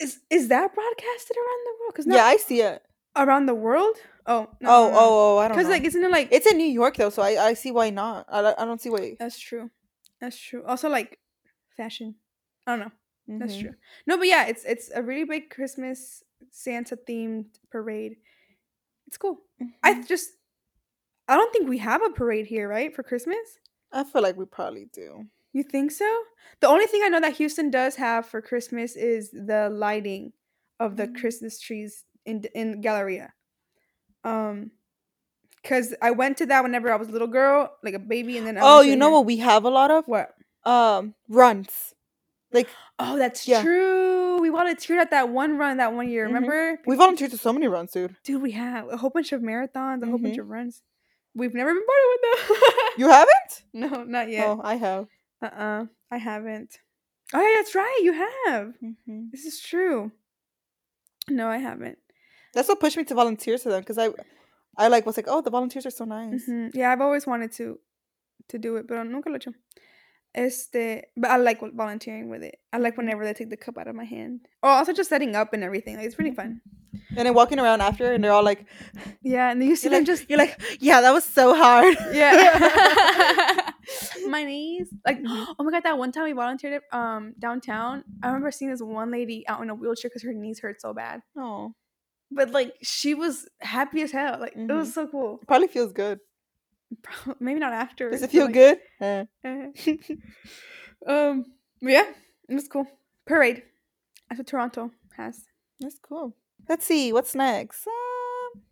[0.00, 1.92] Is is that broadcasted around the world?
[1.92, 2.82] Because Yeah, I see it.
[3.16, 3.96] around the world.
[4.26, 5.62] Oh, no, oh, oh, oh, I don't know.
[5.62, 6.28] Because like, isn't it like?
[6.30, 8.26] it's in New York though, so I, I see why not.
[8.28, 9.16] I, don't- I don't see why.
[9.18, 9.70] that's true.
[10.20, 10.64] That's true.
[10.64, 11.18] Also, like,
[11.76, 12.16] fashion.
[12.66, 13.38] I don't know.
[13.38, 13.60] That's Mhm.
[13.60, 13.74] true.
[14.06, 18.16] No, but yeah, it's it's a really big Christmas Santa themed parade.
[19.06, 19.40] It's cool.
[19.82, 20.06] I Mhm.
[20.06, 20.30] just,
[21.26, 23.58] I don't think we have a parade here, right, for Christmas.
[23.92, 25.26] I feel like we probably do.
[25.52, 26.22] You think so?
[26.60, 30.32] The only thing I know that Houston does have for Christmas is the lighting
[30.80, 31.20] of the Mm.
[31.20, 33.32] Christmas trees in in Galleria.
[34.24, 34.70] Um,
[35.62, 38.46] because I went to that whenever I was a little girl, like a baby, and
[38.46, 40.06] then I Oh, you know what we have a lot of?
[40.06, 40.34] What?
[40.64, 41.94] Um, runs.
[42.52, 43.62] Like Oh, that's Yeah.
[43.62, 44.40] true.
[44.40, 46.24] We volunteered at that one run that one year.
[46.24, 46.34] Mhm.
[46.34, 46.78] Remember?
[46.86, 48.16] we volunteered to so many runs, dude.
[48.22, 50.40] Dude, we have a whole bunch of marathons, a whole bunch Mhm.
[50.40, 50.82] of runs.
[51.34, 53.02] We've never been part of it though.
[53.04, 53.62] You haven't?
[53.72, 54.46] no, not yet.
[54.46, 55.06] Oh, I have.
[55.42, 55.86] Uh-uh.
[56.10, 56.78] I haven't.
[57.34, 58.00] Oh yeah, that's right.
[58.02, 58.12] You
[58.46, 58.74] have.
[58.80, 60.12] hmm This is true.
[61.28, 61.98] No, I haven't.
[62.54, 64.08] That's what pushed me to volunteer to them because I,
[64.76, 66.48] I like was like, oh, the volunteers are so nice.
[66.48, 66.70] Mhm.
[66.74, 67.78] Yeah, I've always wanted to
[68.48, 69.52] to do it, pero nunca lo he hecho.
[70.34, 72.56] Este, but I like volunteering with it.
[72.72, 74.40] I like whenever they take the cup out of my hand.
[74.62, 75.96] Oh, also just setting up and everything.
[75.96, 76.60] Like, it's really fun.
[77.16, 78.64] And then walking around after, and they're all like,
[79.22, 81.96] Yeah, and then you see them like, just you're like, yeah, that was so hard.
[82.12, 83.60] yeah.
[84.28, 84.88] my knees.
[85.06, 85.54] Like, Mhm.
[85.58, 88.04] oh my god, that one time we volunteered at, um downtown.
[88.22, 90.92] I remember seeing this one lady out in a wheelchair because her knees hurt so
[90.94, 91.22] bad.
[91.36, 91.74] oh,
[92.30, 94.38] But like, she was happy as hell.
[94.40, 95.38] Like, it was so cool.
[95.46, 96.20] probably feels good.
[97.38, 98.10] Maybe not after.
[98.10, 98.78] Does it feel good?
[99.00, 99.24] Eh.
[101.06, 101.44] um.
[101.80, 102.06] yeah,
[102.48, 102.86] it was cool.
[103.26, 103.62] Parade.
[104.28, 105.44] That's what Toronto has.
[105.80, 106.34] That's cool.
[106.68, 107.86] Let's see what's next.
[107.86, 108.62] Um,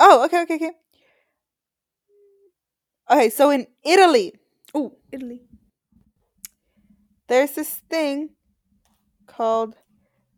[0.00, 0.72] oh, okay, okay, okay.
[3.10, 4.32] Okay, so in Italy,
[4.74, 5.42] Oh, Italy.
[7.28, 8.30] there's this thing
[9.26, 9.76] called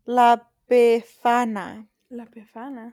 [0.07, 0.37] La
[0.71, 2.93] Befana, La Befana.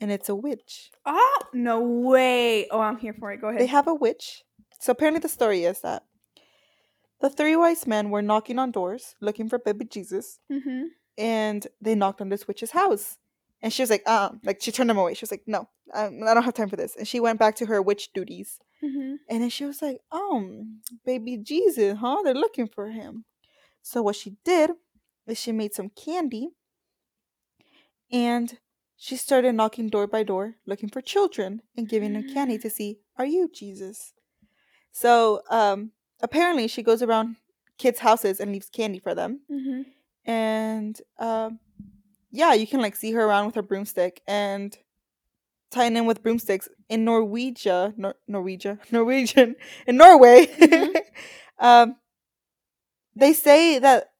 [0.00, 0.90] and it's a witch.
[1.06, 2.66] Oh no way!
[2.70, 3.40] Oh, I'm here for it.
[3.40, 3.60] Go ahead.
[3.60, 4.42] They have a witch.
[4.80, 6.02] So apparently, the story is that
[7.20, 10.86] the three wise men were knocking on doors looking for baby Jesus, mm-hmm.
[11.16, 13.18] and they knocked on this witch's house.
[13.64, 15.14] And she was like, um, like she turned them away.
[15.14, 16.96] She was like, no, um, I don't have time for this.
[16.96, 18.58] And she went back to her witch duties.
[18.84, 19.14] Mm-hmm.
[19.28, 20.64] And then she was like, oh,
[21.04, 22.18] baby Jesus, huh?
[22.24, 23.24] They're looking for him.
[23.82, 24.72] So what she did
[25.26, 26.50] is she made some candy
[28.10, 28.58] and
[28.96, 32.98] she started knocking door by door looking for children and giving them candy to see,
[33.16, 34.12] are you Jesus?
[34.92, 37.36] So um apparently she goes around
[37.78, 39.40] kids' houses and leaves candy for them.
[39.50, 39.82] Mm-hmm.
[40.30, 41.58] And um
[42.30, 44.76] yeah, you can like see her around with her broomstick and
[45.72, 49.56] tying in with broomsticks in Norwegia, Nor- Norwegia, Norwegian,
[49.86, 50.46] in Norway.
[50.46, 50.96] Mhm.
[51.58, 51.96] um,
[53.16, 54.10] they say that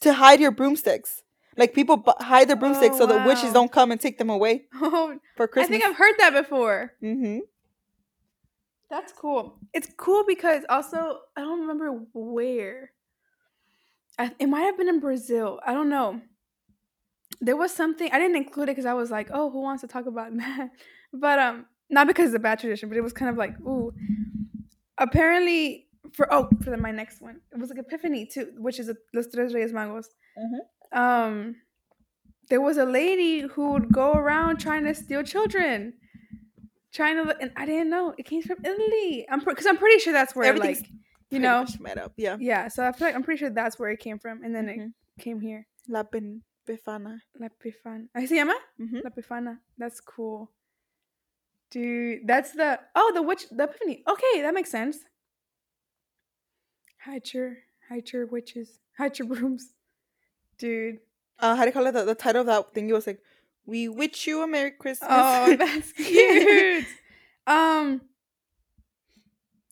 [0.00, 1.22] to hide your broomsticks,
[1.56, 4.28] like people bu- hide their broomsticks Oh, so that witches don't come and take them
[4.30, 5.68] away Oh, for Christmas.
[5.68, 6.92] I think I've heard that before.
[7.02, 7.38] mm-hmm.
[8.90, 9.58] That's cool.
[9.72, 12.92] It's cool because also I don't remember where.
[14.18, 15.58] I, it might have been in Brazil.
[15.66, 16.20] I don't know.
[17.40, 19.88] There was something I didn't include it because I was like, oh, who wants to
[19.88, 20.70] talk about that?
[21.12, 23.92] But um, not because it's a bad tradition, but it was kind of like, ooh.
[24.98, 28.88] Apparently, for oh, for the, my next one, it was like Epiphany too, which is
[28.88, 30.04] a, Los Tres Reyes Magos.
[30.38, 30.96] Mhm.
[30.96, 31.56] Um,
[32.48, 35.94] there was a lady who would go around trying to steal children,
[36.92, 39.26] trying to, and I didn't know it came from Italy.
[39.28, 40.86] I'm because I'm pretty sure that's where like
[41.30, 42.12] you know made up.
[42.16, 42.36] Yeah.
[42.38, 42.68] yeah.
[42.68, 44.92] So I feel like I'm pretty sure that's where it came from, and then Mhm.
[45.18, 45.66] it came here.
[45.88, 46.04] La
[46.66, 47.20] Befana.
[47.38, 48.08] La Pifana.
[48.14, 48.54] ¿Así se llama?
[48.78, 49.02] Mhm.
[49.02, 49.58] La.
[49.78, 50.50] That's cool.
[51.70, 54.02] Dude, that's the oh the witch the epiphany.
[54.06, 54.98] Okay, that makes sense.
[57.04, 57.56] Hide your
[57.88, 58.78] hide your witches.
[58.96, 59.72] Hide your brooms.
[60.58, 61.00] Dude.
[61.38, 61.92] Uh, how do you call it?
[61.92, 63.20] The, the title of that thing was like,
[63.66, 66.86] "We wish you a Merry Christmas." Oh, that's cute.
[67.46, 68.00] um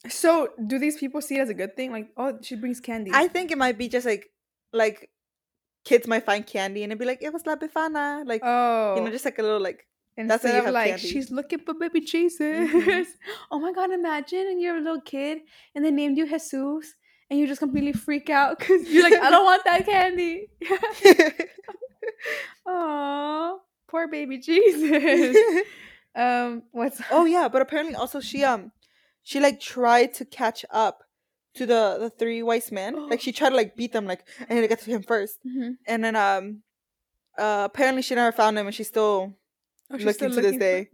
[0.08, 1.92] so do these people see it as a good thing?
[1.92, 3.12] Like, oh, she brings candy.
[3.14, 4.30] I think it might be just like,
[4.72, 5.10] like,
[5.84, 9.02] kids might find candy and it'd be like, "It was La Befana," like oh, you
[9.02, 9.86] know, just like a little like.
[10.14, 11.08] Instead that's of like candy.
[11.08, 12.70] she's looking for baby Jesus.
[12.70, 13.06] Mhm.
[13.50, 15.38] oh my god, imagine and you're a little kid
[15.74, 16.94] and they named you Jesus
[17.30, 20.48] and you just completely freak out because you're like, I don't want that candy.
[22.66, 23.56] Aw,
[23.88, 25.34] poor baby Jesus.
[26.14, 28.70] um, what's oh yeah, but apparently also she um,
[29.22, 31.04] she like tried to catch up
[31.54, 33.08] to the the three wise men.
[33.08, 34.06] Like she tried to like beat them.
[34.06, 35.38] Like I need to get to him first.
[35.46, 35.76] Mhm.
[35.86, 36.62] And then um,
[37.38, 39.34] uh, apparently she never found him, and she's still.
[39.90, 40.88] Oh, she's Looking still to this day.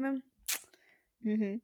[1.27, 1.57] Mm-hmm.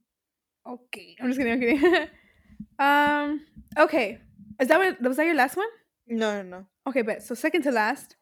[0.66, 1.52] Okay, I'm just kidding.
[1.52, 2.09] I'm kidding.
[2.78, 3.40] um,
[3.78, 4.18] okay,
[4.61, 5.68] is that what was that your last one?
[6.07, 6.66] No, no, no.
[6.87, 8.16] Okay, but so second to last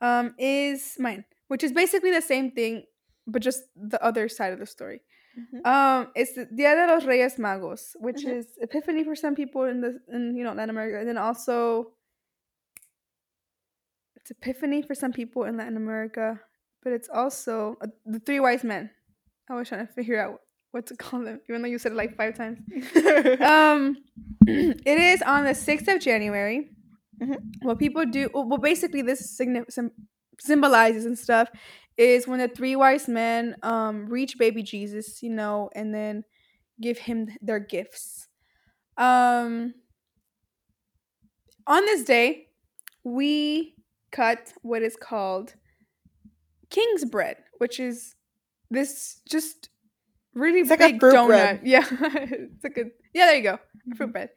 [0.00, 2.84] um is mine, which is basically the same thing,
[3.26, 5.00] but just the other side of the story.
[5.38, 5.66] Mhm.
[5.66, 8.36] Um, it's the Dia de los Reyes Magos, which Mhm.
[8.38, 11.94] is Epiphany for some people in the in you know Latin America, and then also
[14.16, 16.40] it's Epiphany for some people in Latin America,
[16.82, 18.90] but it's also uh, the Three Wise Men.
[19.48, 20.40] I was trying to figure out
[20.72, 22.58] what to call them, even though you said it like five times.
[23.40, 23.96] Um,
[24.46, 26.70] it is on the sixth of January.
[27.20, 27.36] Mhm.
[27.62, 29.92] What people do, well, basically, this signi- sym-
[30.40, 31.50] symbolizes and stuff
[32.00, 36.24] is when the three wise men um reach baby Jesus, you know, and then
[36.80, 38.26] give him their gifts.
[38.96, 39.74] Um,
[41.66, 42.48] on this day,
[43.04, 43.74] we
[44.12, 45.54] cut what is called
[46.70, 48.14] king's bread, which is
[48.70, 49.68] this just
[50.34, 51.26] really It's like a big fruit donut.
[51.26, 51.60] bread.
[51.64, 52.90] Yeah, it's a good.
[53.14, 53.26] yeah.
[53.26, 53.58] There you go,
[53.96, 54.30] fruit bread.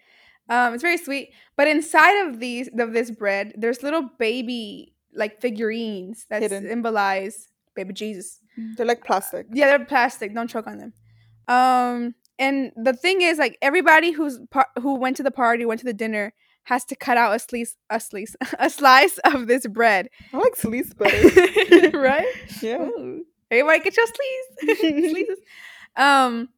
[0.49, 1.31] Um, it's very sweet.
[1.55, 6.67] But inside of these of this bread, there's little baby like figurines that Hidden.
[6.67, 8.39] symbolize baby Jesus.
[8.77, 9.47] They're like plastic.
[9.51, 10.33] Yeah, they're plastic.
[10.33, 10.93] Don't choke on them.
[11.47, 15.79] Um, and the thing is, like everybody who's par- who went to the party, went
[15.79, 16.33] to the dinner,
[16.63, 20.55] has to cut out a slice, a slice, a slice of this bread, I like
[20.55, 21.97] sleeves better.
[21.99, 22.25] right?
[22.61, 22.81] yeah.
[22.81, 23.25] Ooh.
[23.51, 24.79] Everybody get your sleeves.
[25.11, 25.39] sleeves.
[25.95, 26.49] Um,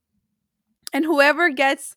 [0.93, 1.95] and whoever gets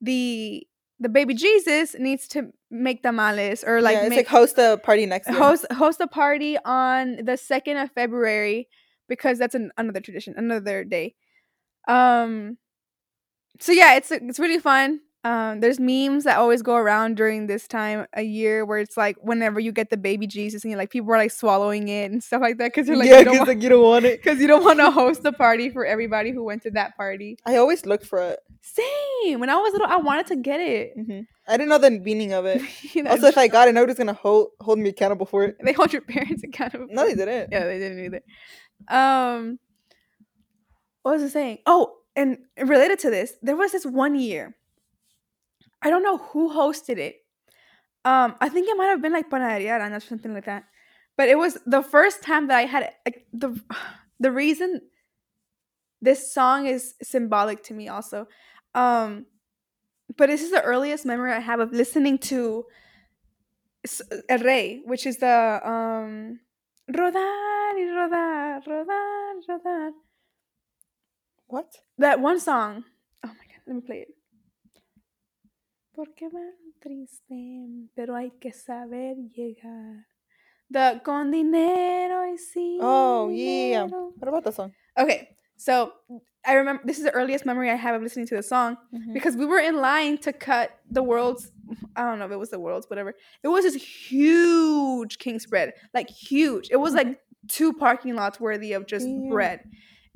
[0.00, 0.66] the
[1.00, 4.78] the baby Jesus needs to make tamales or like yeah, it's make, like host a
[4.82, 5.38] party next year.
[5.38, 8.68] host host a party on the second of February
[9.08, 11.14] because that's an, another tradition, another day.
[11.86, 12.58] Um,
[13.60, 15.00] so yeah, it's it's really fun.
[15.28, 19.16] Um, there's memes that always go around during this time a year where it's like
[19.20, 22.24] whenever you get the baby Jesus and you're like people are like swallowing it and
[22.24, 24.04] stuff like that because you're like yeah, you don't because want, like you don't want
[24.06, 24.22] it.
[24.24, 27.36] cause you don't want to host a party for everybody who went to that party.
[27.44, 28.38] I always look for it.
[28.62, 29.38] Same.
[29.38, 30.92] When I was little, I wanted to get it.
[30.94, 32.62] hmm I didn't know the meaning of it.
[32.94, 35.56] You Also, if I got it, nobody's gonna hold hold me accountable for it.
[35.62, 36.86] they hold your parents accountable.
[36.88, 37.52] No, they didn't.
[37.52, 38.22] Yeah, they didn't either.
[38.88, 39.58] Um,
[41.02, 41.58] what was I saying?
[41.66, 44.54] Oh, and related to this, there was this one year.
[45.82, 47.16] I don't know who hosted it.
[48.04, 50.64] Um, I think it might have been like Panaderia Arana or something like that.
[51.16, 53.60] But it was the first time that I had like the
[54.20, 54.80] the reason
[56.00, 58.28] this song is symbolic to me also.
[58.74, 59.26] Um,
[60.16, 62.64] but this is the earliest memory I have of listening to
[64.28, 66.40] El Rey, which is the um
[66.90, 69.92] rodar y rodar, rodar, rodar.
[71.46, 71.76] What?
[71.98, 72.84] That one song.
[73.24, 74.17] Oh my god, let me play it.
[75.98, 76.38] Porque va
[76.78, 80.06] triste, pero hay que saber llegar.
[80.70, 83.82] The con dinero y sin Oh yeah.
[83.82, 84.12] dinero.
[84.16, 84.72] What about the song?
[84.96, 85.94] Okay, so
[86.46, 89.12] I remember this is the earliest memory I have of listening to the song mm-hmm.
[89.12, 91.50] because we were in line to cut the world's
[91.96, 93.12] I don't know if it was the world's whatever.
[93.42, 96.68] It was this huge king's bread, like huge.
[96.70, 97.46] It was like mm-hmm.
[97.48, 99.30] two parking lots worthy of just Damn.
[99.30, 99.64] bread.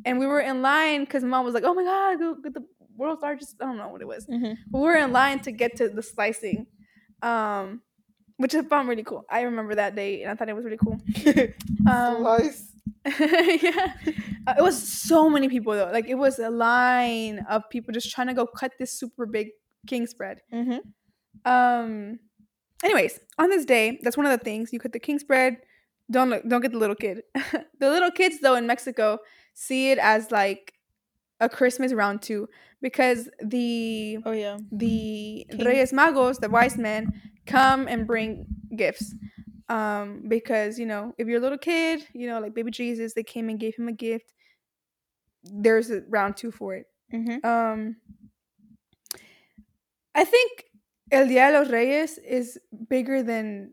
[0.05, 2.65] And we were in line because mom was like, "Oh my god, go get the
[2.97, 4.27] world's largest." I don't know what it was.
[4.27, 4.57] Mhm.
[4.69, 6.67] But we were in line to get to the slicing,
[7.23, 7.83] um,
[8.37, 9.25] which I found really cool.
[9.31, 10.99] I remember that day and I thought it was really cool.
[11.91, 12.69] Um, Slice.
[13.05, 13.95] yeah,
[14.47, 15.91] Uh, it was so many people though.
[15.93, 19.49] Like it was a line of people just trying to go cut this super big
[19.87, 20.41] king's bread.
[20.53, 20.81] Mhm.
[21.45, 22.19] Um.
[22.85, 25.59] Anyways, on this day, that's one of the things you cut the king's bread.
[26.11, 27.23] Don't look, don't get the little kid.
[27.79, 29.19] the little kids though in Mexico
[29.55, 30.73] see it as like
[31.43, 32.49] a Christmas round two
[32.81, 34.59] because the Oh yeah.
[34.71, 35.67] the King.
[35.67, 37.13] Reyes Magos, the wise men,
[37.47, 39.15] come and bring gifts.
[39.69, 43.23] Um, because you know, if you're a little kid, you know, like baby Jesus, they
[43.23, 44.33] came and gave him a gift.
[45.45, 46.87] There's a round two for it.
[47.13, 47.45] Mm-hmm.
[47.47, 47.97] Um,
[50.15, 50.65] I think
[51.11, 53.73] El Dia de los Reyes is bigger than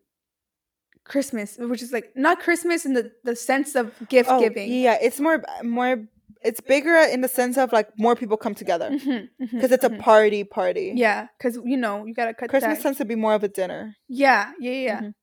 [1.04, 4.72] Christmas, which is like not Christmas in the, the sense of gift Oh giving.
[4.72, 6.06] yeah, it's more more.
[6.42, 9.84] It's bigger in the sense of like more people come together Mhm, mhm, because it's
[9.84, 10.00] a mhm.
[10.00, 10.94] party party.
[10.96, 12.84] yeah, because you know you gotta cut Christmas that.
[12.84, 13.96] tends to be more of a dinner.
[14.08, 15.02] Yeah, yeah, yeah.
[15.02, 15.14] Mhm.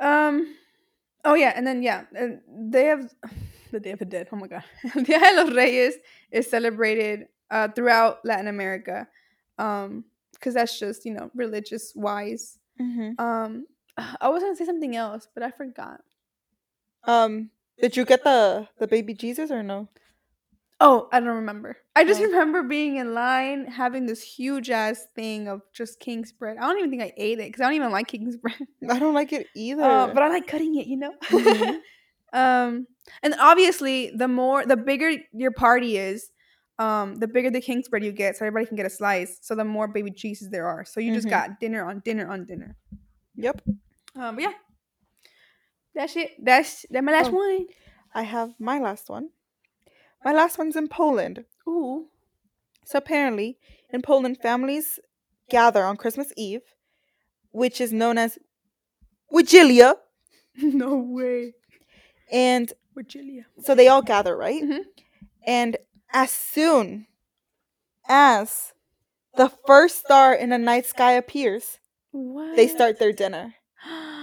[0.00, 0.54] Um.
[1.24, 2.40] Oh yeah, and then yeah, and
[2.72, 3.12] they have
[3.72, 4.28] the Day of the Dead.
[4.32, 4.64] Oh my god,
[5.04, 5.94] Dia de los Reyes
[6.32, 9.06] is celebrated uh, throughout Latin America,
[9.58, 12.58] um, because that's just you know religious wise.
[12.80, 13.20] Mm-hmm.
[13.22, 13.66] Um,
[14.20, 16.00] I was gonna say something else, but I forgot.
[17.04, 19.88] Um, did you get the the baby Jesus or no?
[20.82, 21.76] Oh, I don't remember.
[21.94, 22.24] I just Oh.
[22.24, 26.56] remember being in line having this huge ass thing of just king's bread.
[26.56, 28.56] I don't even think I ate it because I don't even like king's bread.
[28.88, 29.82] I don't like it either.
[29.84, 31.12] Uh, but I like cutting it, you know.
[31.30, 31.74] Mhm.
[32.32, 32.86] um,
[33.22, 36.30] and obviously, the more, the bigger your party is,
[36.78, 39.36] um, the bigger the king's bread you get, so everybody can get a slice.
[39.42, 40.86] So the more baby Jesus there are.
[40.86, 41.30] So you just Mhm.
[41.30, 42.74] got dinner on dinner on dinner.
[43.36, 43.60] yep,
[44.16, 44.52] Um, but yeah,
[46.00, 46.30] that's it.
[46.48, 47.36] That's that's my last Oh.
[47.36, 47.66] one.
[48.14, 49.30] I have my last one.
[50.24, 51.44] My last one's in Poland.
[51.68, 52.08] Ooh,
[52.84, 53.58] So apparently,
[53.92, 54.98] in Poland, families
[55.48, 56.62] gather on Christmas Eve,
[57.52, 58.38] which is known as
[59.32, 59.94] Wigilia,
[60.62, 61.54] no way,
[62.32, 63.44] and Virginia.
[63.64, 64.62] so they all gather, right?
[64.62, 64.84] Mhm.
[65.46, 65.76] And
[66.12, 67.06] as soon
[68.08, 68.72] as
[69.36, 71.78] the first star in the night sky appears,
[72.10, 72.56] What?
[72.56, 73.54] they start their dinner.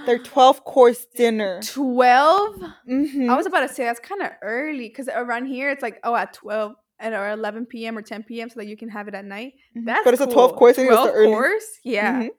[0.06, 1.60] Their 12 course dinner.
[1.64, 2.56] twelve.
[2.88, 3.30] Mm-hmm.
[3.30, 6.16] I was about to say that's kind of early because around here it's like oh
[6.16, 7.98] at twelve and or eleven p.m.
[7.98, 8.50] or ten p.m.
[8.50, 9.54] so that you can have it at night.
[9.76, 11.32] That's but it's a 12 course it's 12 the early.
[11.34, 11.66] course?
[11.84, 12.22] Yeah.
[12.24, 12.30] Mhm.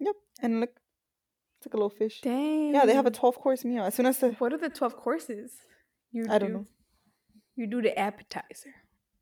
[0.00, 0.14] Yep.
[0.42, 0.70] And look,
[1.58, 2.20] it's like a little fish.
[2.20, 2.74] Dang.
[2.74, 3.84] Yeah, they have a 12 course meal.
[3.84, 4.30] As soon as the.
[4.32, 5.52] What are the twelve courses?
[6.10, 6.66] You I don't know.
[7.56, 8.74] You do the appetizer,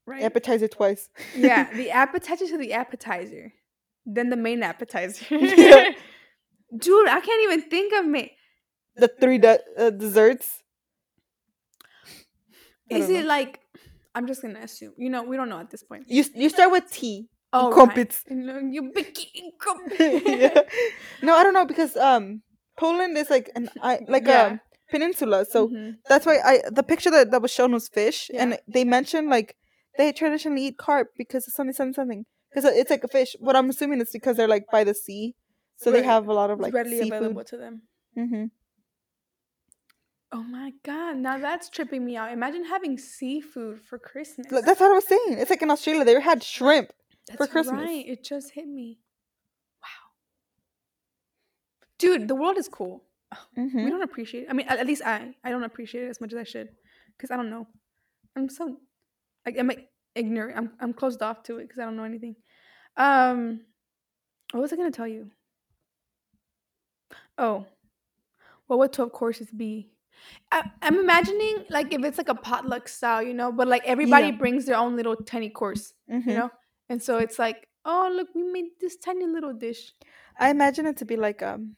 [0.06, 0.22] right?
[0.22, 1.08] Appetizer twice.
[1.36, 3.52] yeah, the appetizer to the appetizer,
[4.14, 5.24] then the main appetizer.
[5.30, 5.90] Yeah.
[6.84, 8.24] Dude, I can't even think of me.
[8.96, 10.62] the three de- uh, desserts.
[12.92, 13.28] I Is it know.
[13.28, 13.60] like?
[14.14, 14.92] I'm just gonna assume.
[14.96, 16.04] You know, we don't know at this point.
[16.08, 17.28] You you start with tea.
[17.52, 18.22] Oh, crumpets.
[18.28, 18.38] Right.
[18.46, 19.16] No, You big
[19.58, 20.22] crumpets.
[20.26, 20.60] yeah.
[21.22, 22.42] No, I don't know because um
[22.78, 24.54] Poland is like an I like Yeah.
[24.54, 25.94] a peninsula, so Mhm.
[26.08, 28.42] that's why I the picture that, that was shown was fish, Yeah.
[28.42, 29.56] and they mentioned like
[29.98, 33.36] they traditionally eat carp because it's something something something because it's like a fish.
[33.40, 35.34] But I'm assuming it's because they're like by the sea,
[35.76, 37.12] so they have a lot of It's like readily seafood.
[37.12, 37.82] available to them.
[38.18, 38.44] Mm-hmm.
[40.32, 41.16] Oh my god!
[41.16, 42.30] Now that's tripping me out.
[42.32, 44.46] Imagine having seafood for Christmas.
[44.48, 45.38] That's what I was saying.
[45.38, 46.92] It's like in Australia they had shrimp.
[47.26, 47.68] That's Christmas.
[47.68, 48.04] Right.
[48.06, 48.98] It just hit me.
[49.82, 50.10] Wow.
[51.98, 53.02] Dude, the world is cool.
[53.54, 54.46] hmm We don't appreciate it.
[54.50, 55.34] I mean, at, at least I.
[55.44, 56.68] I don't appreciate it as much as I should.
[57.16, 57.66] Because I don't know.
[58.36, 58.76] I'm so
[59.44, 60.56] like I'm like, ignorant.
[60.56, 62.36] I'm I'm closed off to it because I don't know anything.
[62.96, 63.60] Um
[64.52, 65.30] what was I gonna tell you?
[67.38, 67.66] Oh.
[68.66, 69.90] What would 12 courses be?
[70.52, 74.30] I, I'm imagining like if it's like a potluck style, you know, but like everybody
[74.30, 74.36] Yeah.
[74.38, 76.50] brings their own little tiny course hmm you know
[76.88, 79.94] and so it's like oh look we made this tiny little dish
[80.38, 81.76] I imagine it to be like um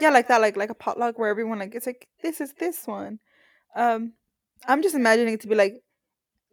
[0.00, 2.86] yeah, like that, like like a potluck where everyone like it's like this is this
[2.86, 3.18] one.
[3.76, 4.14] Um
[4.66, 5.82] I'm just imagining it to be like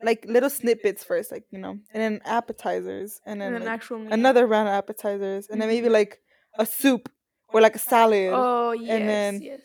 [0.04, 3.74] like little snippets first, like you know, and then appetizers and then and an like,
[3.74, 4.14] actual meal.
[4.14, 6.22] another round of appetizers and then maybe like
[6.58, 7.10] a soup
[7.50, 9.62] or like a salad, oh yes then- yes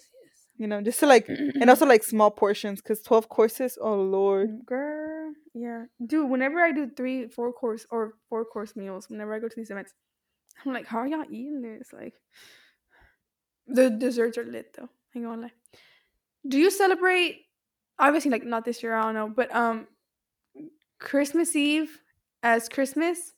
[0.57, 4.51] you know, just to like and also like small portions because 12 courses, oh lord.
[4.67, 5.85] girl yeah.
[6.07, 9.57] Dude whenever i do three four course or four course meals whenever i go to
[9.57, 9.95] these events
[10.65, 11.89] i'm like how are y'all eating this?
[11.95, 12.13] Like
[13.67, 14.91] the desserts are lit though.
[15.15, 15.53] Hang on lie.
[16.47, 17.47] Do you celebrate
[17.99, 19.87] obviously like not this year i don't know but um
[21.01, 21.99] christmas eve
[22.43, 23.33] as christmas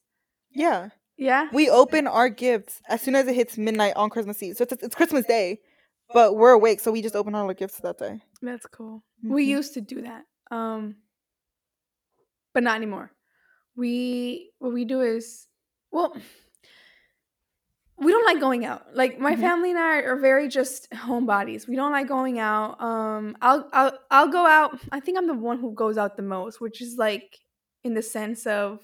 [0.51, 0.91] Yeah.
[1.17, 4.57] yeah We open our gifts as soon as it hits midnight on Christmas Eve.
[4.57, 5.61] So it's, it's Christmas Day,
[6.13, 8.21] but we're awake, so we just open all our gifts that day.
[8.43, 9.03] That's cool.
[9.23, 9.49] We Mhm.
[9.59, 10.25] used to do that.
[10.51, 10.97] Um
[12.55, 13.13] but not anymore.
[13.77, 15.49] We what we do is
[15.91, 16.15] well
[17.99, 18.95] we don't like going out.
[18.97, 19.41] Like my Mhm.
[19.41, 21.69] family and I are very just homebodies.
[21.69, 22.81] We don't like going out.
[22.81, 24.79] Um I'll I'll I'll go out.
[24.91, 27.39] I think I'm the one who goes out the most, which is like
[27.85, 28.81] in the sense of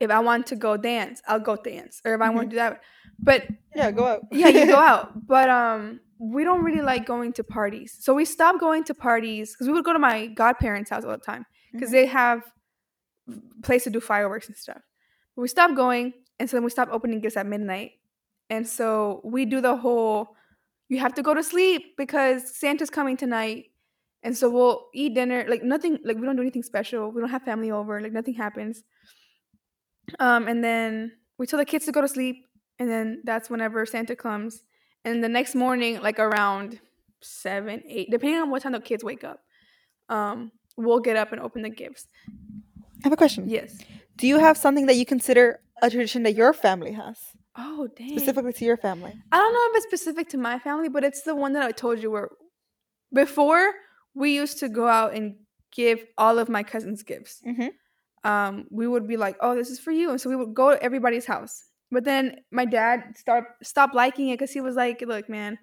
[0.00, 2.00] if I want to go dance, I'll go dance.
[2.04, 2.80] Or if I want to do that.
[3.20, 4.22] But Yeah, go out.
[4.32, 5.26] yeah, you go out.
[5.26, 7.96] But um we don't really like going to parties.
[8.00, 11.10] So we stopped going to parties because we would go to my godparents' house all
[11.12, 11.92] the time because Mhm.
[11.92, 12.42] they have
[13.62, 14.80] place to do fireworks and stuff.
[15.36, 17.92] But we stopped going and so then we stopped opening gifts at midnight.
[18.50, 20.34] And so we do the whole
[20.88, 23.66] you have to go to sleep because Santa's coming tonight.
[24.22, 27.10] And so we'll eat dinner, like nothing like we don't do anything special.
[27.10, 28.82] We don't have family over, like nothing happens.
[30.18, 32.36] Um and then we tell the kids to go to sleep
[32.78, 34.62] and then that's whenever Santa comes.
[35.04, 36.80] And the next morning, like around
[37.20, 39.40] seven, eight, depending on what time the kids wake up,
[40.08, 42.06] um, we'll get up and open the gifts.
[42.28, 43.48] I have a question.
[43.48, 43.78] Yes.
[44.16, 47.18] Do you have something that you consider a tradition that your family has,
[47.56, 48.10] Oh dang.
[48.10, 49.12] specifically to your family?
[49.32, 51.72] I don't know if it's specific to my family, but it's the one that I
[51.72, 52.28] told you where
[53.12, 53.72] before
[54.14, 55.36] we used to go out and
[55.72, 57.42] give all of my cousins gifts.
[57.46, 57.70] Mhm.
[58.24, 60.70] Um, we would be like, "Oh, this is for you," and so we would go
[60.72, 61.64] to everybody's house.
[61.90, 65.58] But then my dad start stopped liking it because he was like, "Look, man,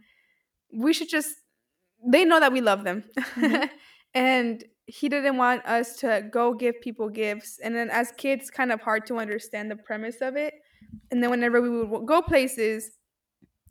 [0.73, 1.35] we should just."
[2.05, 3.69] They know that we love them, Mhm.
[4.15, 7.59] and he didn't want us to go give people gifts.
[7.59, 10.55] And then as kids, kind of hard to understand the premise of it.
[11.11, 12.91] And then whenever we would go places,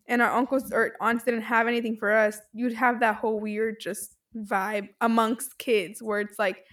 [0.07, 3.79] and our uncles or aunts didn't have anything for us, you'd have that whole weird
[3.81, 6.65] just vibe amongst kids where it's like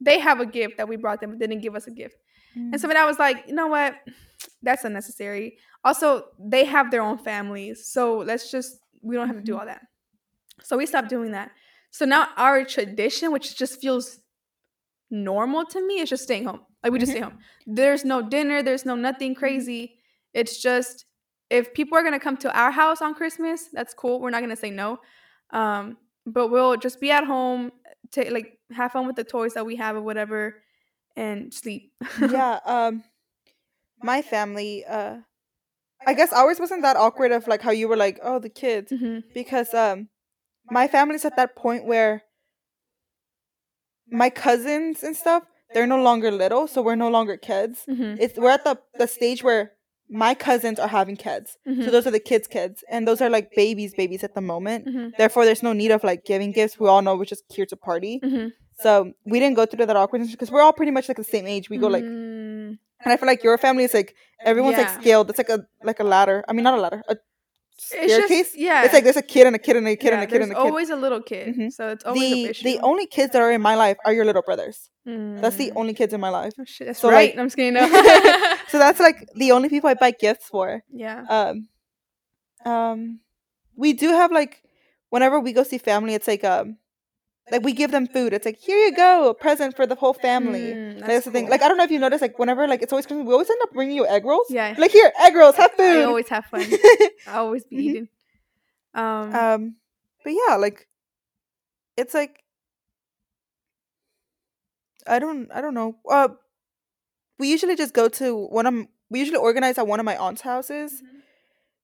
[0.00, 2.16] they have a gift that we brought them, but they didn't give us a gift.
[2.54, 3.94] And so then I was like, you know what?
[4.62, 5.58] That's unnecessary.
[5.84, 7.86] Also, they have their own families.
[7.86, 9.60] So let's just, we don't have to do Mhm.
[9.60, 9.82] all that.
[10.62, 11.50] So we stopped doing that.
[11.90, 14.20] So now our tradition, which just feels
[15.10, 16.60] normal to me, is just staying home.
[16.82, 17.14] Like we just Mhm.
[17.16, 17.38] stay home.
[17.66, 19.98] There's no dinner, there's no nothing crazy.
[20.32, 21.04] It's just,
[21.50, 24.20] if people are going to come to our house on Christmas, that's cool.
[24.20, 24.98] We're not going to say no.
[25.50, 27.72] Um, but we'll just be at home,
[28.12, 30.62] to like have fun with the toys that we have or whatever,
[31.16, 31.92] and sleep.
[32.30, 33.04] yeah, um
[34.02, 35.18] my family uh
[36.06, 38.90] I guess ours wasn't that awkward of like how you were like, "Oh, the kids."
[38.92, 40.08] hmm because um
[40.70, 42.22] my family's at that point where
[44.10, 45.44] my cousins and stuff
[45.74, 49.06] they're no longer little so we're no longer kids hmm it's we're at the the
[49.06, 49.72] stage where
[50.24, 51.84] my cousins are having kids Mhm.
[51.84, 54.80] so those are the kids kids and those are like babies babies at the moment
[54.88, 57.66] hmm therefore there's no need of like giving gifts we all know we're just here
[57.72, 58.48] to party hmm
[58.84, 58.92] So
[59.32, 61.64] we didn't go through that awkwardness because we're all pretty much like the same age.
[61.72, 62.68] We go like, Mm,
[63.02, 64.10] and I feel like your family is like
[64.50, 65.00] everyone's like Yeah.
[65.00, 65.26] scaled.
[65.30, 65.58] It's like a
[65.90, 66.38] like a ladder.
[66.48, 67.14] I mean, not a ladder, a
[67.82, 68.28] staircase.
[68.28, 68.84] just yeah.
[68.84, 70.42] It's like there's a kid and a kid and a kid yeah, and a kid
[70.42, 70.60] and a kid.
[70.60, 71.72] always a little kid, Mhm.
[71.72, 72.64] so it's always the a issue.
[72.64, 74.88] the only kids that are in my life are your little brothers.
[75.04, 75.76] That's the Mm.
[75.76, 76.52] only kids in my life.
[76.60, 77.30] Oh, shit, that's so, right.
[77.30, 77.74] like- I'm just kidding.
[77.74, 77.86] No.
[78.68, 80.82] So that's like the only people I buy gifts for.
[80.92, 81.24] yeah.
[81.28, 81.68] Um,
[82.64, 83.20] um,
[83.76, 84.62] we do have like
[85.10, 86.78] whenever we go see family, it's like um,
[87.50, 88.32] like we give them food.
[88.32, 90.74] It's like here you go, a present for the whole family.
[90.74, 91.44] Mm, That's, that's the thing.
[91.44, 91.50] cool.
[91.50, 93.50] Like I don't know if you noticed, like whenever like it's always Christmas, we always
[93.50, 94.46] end up bringing you egg rolls.
[94.50, 94.74] Yeah.
[94.78, 95.82] Like here, egg rolls, have food.
[95.98, 96.64] I always have fun.
[97.26, 97.80] I always be Mhm.
[97.80, 98.08] eating.
[98.94, 99.76] Um, um,
[100.24, 100.86] but yeah, like
[101.96, 102.42] it's like
[105.06, 105.96] I don't I don't know.
[106.08, 106.28] Uh,
[107.38, 108.74] we usually just go to one of
[109.10, 111.02] we usually organize at one of my aunt's houses.
[111.02, 111.20] Mhm.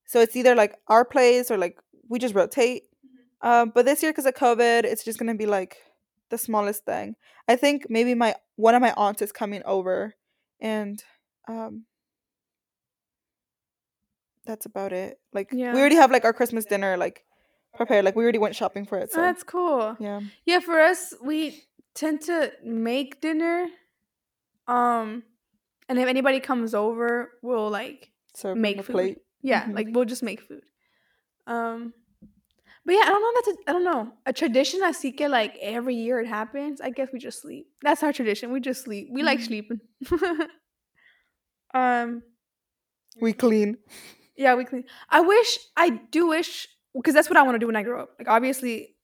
[0.06, 1.78] So it's either like our place or like
[2.08, 2.84] we just rotate.
[3.40, 5.76] Um, but this year because of COVID, it's just gonna be like
[6.30, 7.14] the smallest thing.
[7.46, 10.14] I think maybe my one of my aunts is coming over,
[10.60, 11.02] and
[11.48, 11.84] um,
[14.44, 15.18] that's about it.
[15.32, 15.72] Like Yeah.
[15.74, 17.24] we already have like our Christmas dinner like
[17.74, 18.04] prepared.
[18.04, 19.10] Like we already went shopping for it.
[19.12, 19.96] oh, So that's cool.
[20.00, 21.64] yeah, Yeah, for us, we
[21.94, 23.66] tend to make dinner.
[24.66, 25.22] Um,
[25.88, 28.92] and if anybody comes over, we'll like so make food.
[28.92, 29.18] plate.
[29.42, 29.74] Yeah, Mhm.
[29.74, 30.62] like we'll just make food.
[31.46, 31.94] Um,
[32.88, 33.32] but yeah, I don't know.
[33.36, 34.82] That's a, I don't know a tradition.
[34.82, 36.80] I see it like every year it happens.
[36.80, 37.68] I guess we just sleep.
[37.82, 38.52] That's our tradition.
[38.52, 39.10] We just sleep.
[39.12, 39.44] We like Mhm.
[39.44, 39.80] sleeping.
[41.74, 42.22] um,
[43.20, 43.78] We clean.
[44.36, 44.84] yeah, we clean.
[45.10, 48.02] I wish I do wish because that's what I want to do when I grow
[48.02, 48.10] up.
[48.18, 48.96] Like obviously,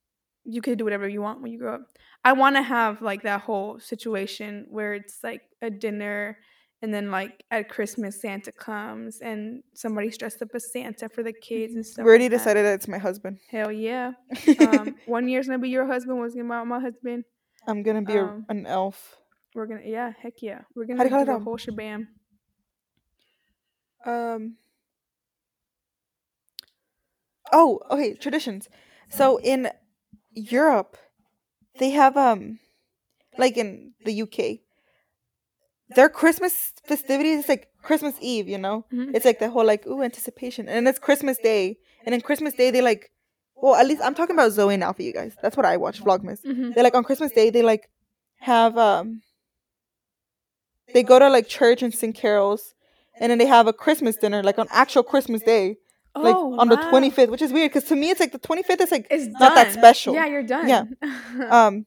[0.45, 1.89] you can do whatever you want when you grow up.
[2.25, 6.39] I want to have like that whole situation where it's like a dinner
[6.85, 11.33] and then like at Christmas Santa comes and somebody's dressed up as Santa for the
[11.33, 12.05] kids and stuff.
[12.05, 13.39] we already like decided that it's my husband.
[13.51, 14.13] Hell yeah.
[14.61, 16.19] Um, one year's gonna be your husband.
[16.19, 17.25] One's gonna be my husband.
[17.67, 19.17] I'm gonna be a, um, an elf.
[19.55, 20.61] We're gonna yeah, heck yeah.
[20.75, 22.07] We're gonna do call do it, the whole shabam.
[24.05, 24.57] Um.
[27.51, 28.13] Oh, okay.
[28.15, 28.69] Traditions.
[29.09, 29.71] So in
[30.35, 30.99] Europe,
[31.79, 32.59] they have um,
[33.39, 34.64] like in the UK,
[35.95, 38.49] their Christmas festivities, it's like Christmas Eve.
[38.49, 39.15] You know, Mhm.
[39.15, 42.55] it's like the whole like ooh anticipation, and then it's Christmas Day, and then Christmas
[42.55, 43.11] Day they like,
[43.57, 45.35] well at least I'm talking about Zoe now for you guys.
[45.43, 46.43] That's what I watch Vlogmas.
[46.45, 46.75] Mhm.
[46.75, 47.89] They like on Christmas Day they like
[48.41, 49.23] have um.
[50.93, 52.75] They go to like church and sing carols,
[53.19, 55.77] and then they have a Christmas dinner like on actual Christmas Day
[56.15, 58.81] like Oh, on the 25th, which is weird because to me it's like the 25th
[58.83, 60.15] is like It's not that special.
[60.15, 60.69] Yeah, you're done.
[60.69, 60.85] Yeah.
[61.51, 61.87] um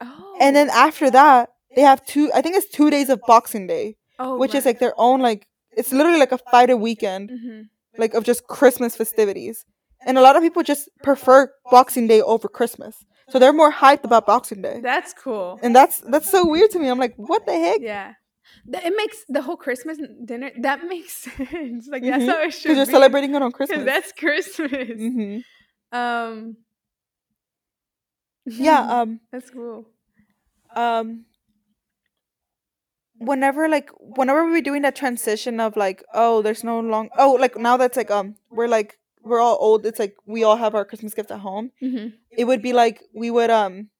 [0.00, 0.36] oh.
[0.40, 3.96] and then after that they have two I think it's 2 days of Boxing Day,
[4.18, 5.46] oh, which is like their own like
[5.76, 7.68] it's literally like a fighter weekend Mhm.
[7.98, 9.64] like of just Christmas festivities.
[10.06, 12.96] And a lot of people just prefer Boxing Day over Christmas.
[13.28, 14.80] So they're more hyped about Boxing Day.
[14.82, 15.58] That's cool.
[15.62, 16.88] And that's that's so weird to me.
[16.88, 17.80] I'm like, what the heck?
[17.80, 18.14] Yeah.
[18.72, 21.86] It makes the whole Christmas dinner that makes sense.
[21.88, 22.28] Like that's Mhm.
[22.28, 22.92] how it should Because you're be.
[22.92, 23.84] celebrating it on Christmas.
[23.84, 24.98] that's Christmas.
[24.98, 25.38] hmm
[25.92, 26.56] Um.
[28.46, 29.86] Yeah, um that's cool.
[30.74, 31.24] um
[33.20, 37.32] whenever like whenever we were doing that transition of like oh there's no long oh
[37.38, 40.74] like now that's like um we're like we're all old it's like we all have
[40.74, 43.90] our christmas gifts at home hmm it would be like we would um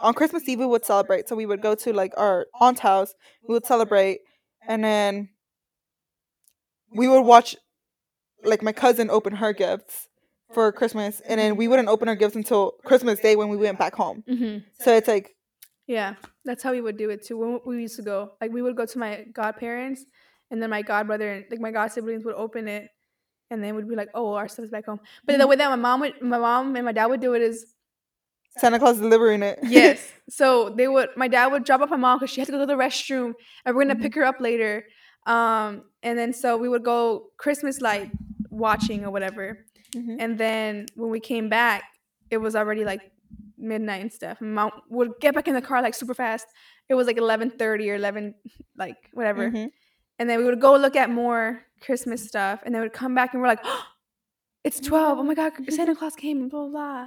[0.00, 3.12] on christmas eve we would celebrate so we would go to like our aunt's house
[3.46, 4.20] we would celebrate
[4.66, 5.28] and then
[6.94, 7.54] we would watch
[8.42, 10.08] like my cousin open her gifts
[10.54, 13.78] for christmas and then we wouldn't open our gifts until christmas day when we went
[13.78, 14.24] back home.
[14.26, 15.36] Hmm so it's like
[15.86, 16.14] Yeah,
[16.44, 17.36] that's how we would do it too.
[17.38, 20.04] When we used to go, like we would go to my godparents,
[20.50, 22.88] and then my godbrother and like my god siblings would open it,
[23.50, 25.76] and then would be like, "Oh, our stuff's back home." But the way that my
[25.76, 27.66] mom would, my mom and my dad would do it is
[28.58, 30.12] santa claus delivering it yes.
[30.28, 32.58] so they would, my dad would drop off my mom because she had to go
[32.60, 33.32] to the restroom,
[33.64, 34.02] and we're gonna Mhm.
[34.02, 34.84] pick her up later.
[35.26, 38.10] Um, and then so we would go Christmas light
[38.50, 39.66] watching or whatever,
[39.96, 40.16] Mhm.
[40.20, 41.82] and then when we came back,
[42.30, 43.00] it was already like
[43.62, 44.40] midnight and stuff.
[44.40, 46.46] And mom would get back in the car like super fast.
[46.88, 48.34] It was like eleven thirty or eleven,
[48.76, 49.50] like whatever.
[49.50, 49.70] Mhm.
[50.18, 53.32] And then we would go look at more Christmas stuff, and then we'd come back
[53.32, 53.84] and we're like, oh,
[54.64, 55.18] "It's twelve!
[55.18, 56.70] Oh my god, Santa Claus came!" And blah blah.
[56.70, 57.06] blah.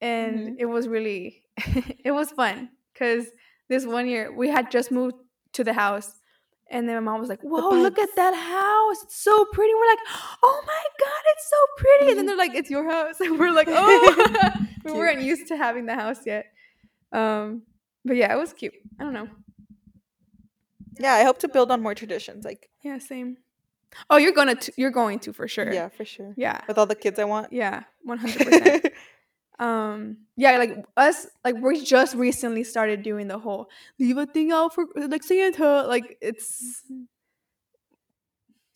[0.00, 0.54] And Mhm.
[0.58, 1.42] it was really,
[2.04, 3.26] it was fun because
[3.68, 5.16] this one year we had just moved
[5.54, 6.20] to the house.
[6.70, 9.02] And then my mom was like, "Whoa, look at that house!
[9.04, 9.98] It's so pretty." We're like,
[10.42, 13.52] "Oh my god, it's so pretty!" And then they're like, "It's your house," and we're
[13.52, 14.50] like, "Oh!"
[14.84, 16.46] we weren't used to having the house yet.
[17.12, 17.62] Um,
[18.04, 18.74] but yeah, it was cute.
[19.00, 19.28] I don't know.
[21.00, 22.44] Yeah, I hope to build on more traditions.
[22.44, 23.38] Like, Yeah, same.
[24.10, 25.72] Oh, you're gonna t- you're going to for sure.
[25.72, 26.34] yeah, for sure.
[26.36, 26.60] Yeah.
[26.68, 27.52] With all the kids I want.
[27.52, 27.84] Yeah.
[28.02, 28.92] One hundred percent.
[29.58, 34.52] Um, yeah, like us, like we just recently started doing the whole leave a thing
[34.52, 35.82] out for like Santa.
[35.82, 36.82] Like it's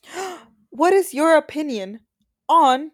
[0.70, 2.00] what is your opinion
[2.48, 2.90] on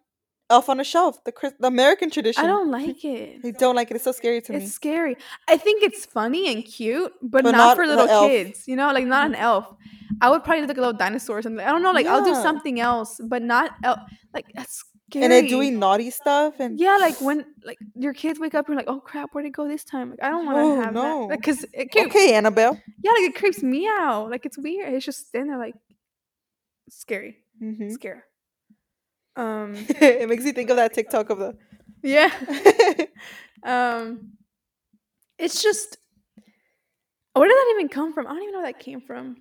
[0.50, 2.44] Elf on a Shelf, the Chris- the American tradition?
[2.44, 3.40] I don't like it.
[3.44, 3.94] I don't like it.
[3.96, 4.58] It's so scary to me.
[4.58, 5.16] It's scary.
[5.46, 8.66] I think it's funny and cute, but, But not, not for little kids.
[8.66, 9.66] You know, like not an elf.
[10.20, 11.64] I would probably look like a little dinosaur or something.
[11.64, 11.92] I don't know.
[11.92, 14.00] Like I'll do something else, but not elf.
[14.34, 14.84] Like that's.
[15.14, 18.74] And they're doing naughty stuff and Yeah, like when like your kids wake up and
[18.74, 20.10] you're like, oh crap, where'd it go this time?
[20.10, 21.28] Like I don't want to Oh, have no.
[21.28, 21.42] that.
[21.42, 22.78] Cause it creep- okay, Annabelle.
[23.02, 24.30] yeah, like it creeps me out.
[24.30, 24.92] Like it's weird.
[24.94, 25.74] It's just then they're like
[26.90, 28.24] scary, hmm scare.
[29.36, 31.56] Um, it makes you think of that TikTok of the.
[32.02, 32.30] yeah.
[33.62, 34.32] Um,
[35.38, 35.96] it's just
[37.34, 38.26] where did that even come from?
[38.26, 39.36] I don't even know where that came from.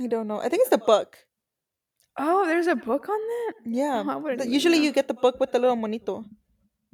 [0.00, 0.38] I don't know.
[0.40, 1.18] I think it's the book.
[2.18, 3.52] Oh, there's a book on that.
[3.64, 4.02] Yeah.
[4.06, 4.84] Oh, I wouldn't The- even usually know.
[4.84, 6.24] you get the book with the little monito.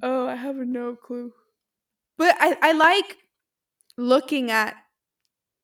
[0.02, 1.32] Oh, I have no clue.
[2.16, 3.16] But I, I like
[3.96, 4.74] looking at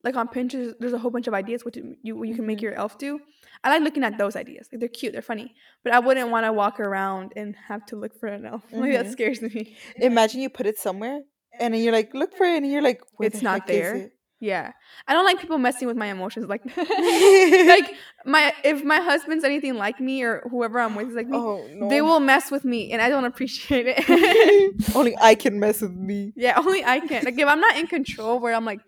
[0.02, 0.74] like on Pinterest.
[0.80, 2.62] There's a whole bunch of ideas what you you can make Mhm.
[2.62, 3.20] your elf do.
[3.62, 4.68] I like looking at those ideas.
[4.70, 5.54] Like they're cute, they're funny.
[5.82, 8.62] But I wouldn't want to walk around and have to look for an elf.
[8.72, 9.76] Like that scares me.
[9.96, 11.20] Imagine you put it somewhere
[11.60, 13.94] and then you're like, look for it, and you're like, where It's not there.
[13.94, 14.12] it?
[14.44, 14.72] Yeah,
[15.08, 17.94] I don't like people messing with my emotions like like
[18.26, 21.66] my if my husband's anything like me or whoever I'm with is like me, oh
[21.72, 21.88] no.
[21.88, 24.94] they will mess with me and I don't appreciate it.
[24.94, 26.34] Only I can mess with me.
[26.36, 27.24] Yeah, only I can.
[27.24, 28.80] Like if I'm not in control where I'm like,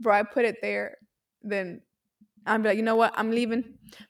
[0.00, 0.96] bro, I put it there,
[1.44, 1.80] then
[2.44, 3.14] I'm like, you know what?
[3.16, 3.62] I'm leaving.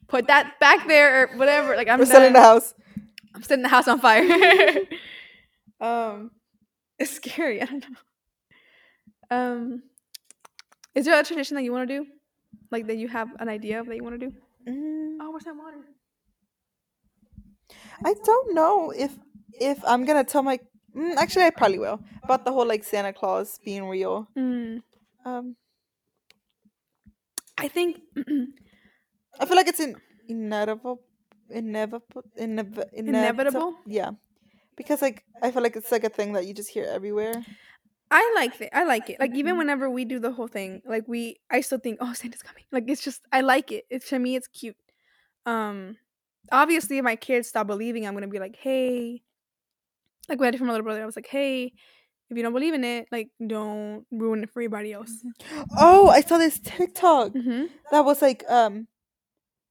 [0.06, 1.76] Put that back there or whatever.
[1.76, 2.72] Like I'm We're selling the house.
[3.34, 4.24] I'm setting the house on fire.
[5.82, 6.30] um
[6.98, 7.60] it's scary.
[7.60, 9.36] I don't know.
[9.36, 9.82] Um
[10.98, 12.06] is there a tradition that you want to do?
[12.70, 14.32] Like that you have an idea of that you want to do?
[14.68, 15.80] Mm, Oh, where's that water?
[18.04, 19.12] I don't know if
[19.60, 20.58] if I'm gonna tell my.
[20.96, 24.28] Mm, actually, I probably will about the whole like Santa Claus being real.
[24.36, 24.82] Mm,
[25.24, 25.56] Um,
[27.58, 28.00] I think
[29.40, 29.96] I feel like it's in,
[30.28, 31.00] inevitable,
[31.50, 33.74] inevitable, inev- Inevitable?
[33.86, 34.12] Yeah,
[34.76, 37.44] because like I feel like it's like a thing that you just hear everywhere.
[38.10, 38.70] I like it.
[38.72, 39.20] I like it.
[39.20, 39.58] Like even Mhm.
[39.58, 42.64] whenever we do the whole thing, like we, I still think, oh, Santa's coming.
[42.72, 43.84] Like it's just, I like it.
[43.90, 44.76] It's to me, it's cute.
[45.46, 45.96] Um,
[46.50, 49.22] obviously, if my kids stop believing, I'm gonna be like, hey,
[50.28, 51.72] like when I did for my little brother, I was like, hey,
[52.30, 55.12] if you don't believe in it, like don't ruin it for everybody else.
[55.78, 57.66] Oh, I saw this TikTok Mm-hmm.
[57.90, 58.86] that was like um,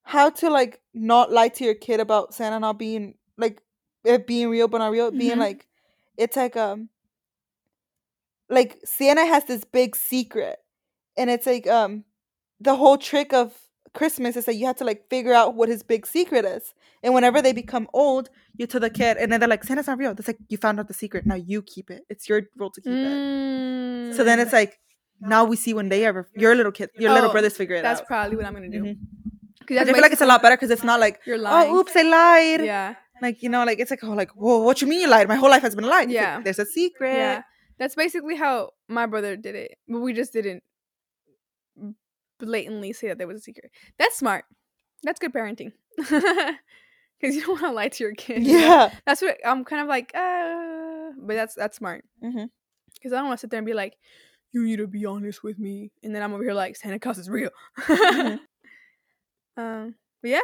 [0.03, 3.61] how to like not lie to your kid about Santa not being like
[4.03, 5.11] it being real but not real.
[5.11, 5.39] Being Mhm.
[5.39, 5.67] like,
[6.17, 6.89] it's like um,
[8.49, 10.57] like Santa has this big secret,
[11.17, 12.03] and it's like um,
[12.59, 13.53] the whole trick of
[13.93, 16.73] Christmas is that you have to like figure out what his big secret is.
[17.03, 19.97] And whenever they become old, you tell the kid, and then they're like, Santa's not
[19.99, 20.13] real.
[20.13, 21.25] That's like you found out the secret.
[21.25, 22.03] Now you keep it.
[22.09, 24.15] It's your role to keep it.
[24.15, 24.79] So then it's like
[25.19, 27.81] now we see when they ever your little kid, your little Oh, brothers figure it
[27.83, 28.03] that's out.
[28.03, 28.83] That's probably what I'm gonna do.
[28.83, 28.97] Mhm.
[29.59, 31.69] Because I feel like it's a lot better because it's not like You're lying.
[31.71, 32.65] oh oops I lied.
[32.65, 32.95] Yeah.
[33.21, 35.27] Like you know like it's like oh like whoa what you mean you lied?
[35.27, 36.01] My whole life has been a lie.
[36.03, 36.41] It's like, Yeah.
[36.41, 37.13] there's a secret.
[37.13, 37.41] Yeah.
[37.79, 39.77] That's basically how my brother did it.
[39.87, 40.63] But we just didn't
[42.39, 43.71] blatantly say that there was a secret.
[43.97, 44.45] That's smart.
[45.03, 45.71] That's good parenting.
[47.19, 48.43] Because you don't want to lie to your kid.
[48.45, 48.91] Yeah.
[49.07, 52.05] That's what I'm kind of like, uh, but that's that's smart.
[52.93, 53.95] Because I don't want to sit there and be like,
[54.51, 55.89] you need to be honest with me.
[56.03, 57.49] And then I'm over here like, Santa Claus is real.
[57.79, 58.39] Mhm.
[59.57, 60.41] um, but yeah.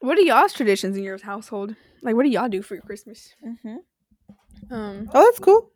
[0.00, 1.76] What are y'all's traditions in your household?
[2.02, 3.32] Like, what do y'all do for your Christmas?
[3.46, 3.76] Mhm.
[4.68, 5.70] Um, Oh, that's cool.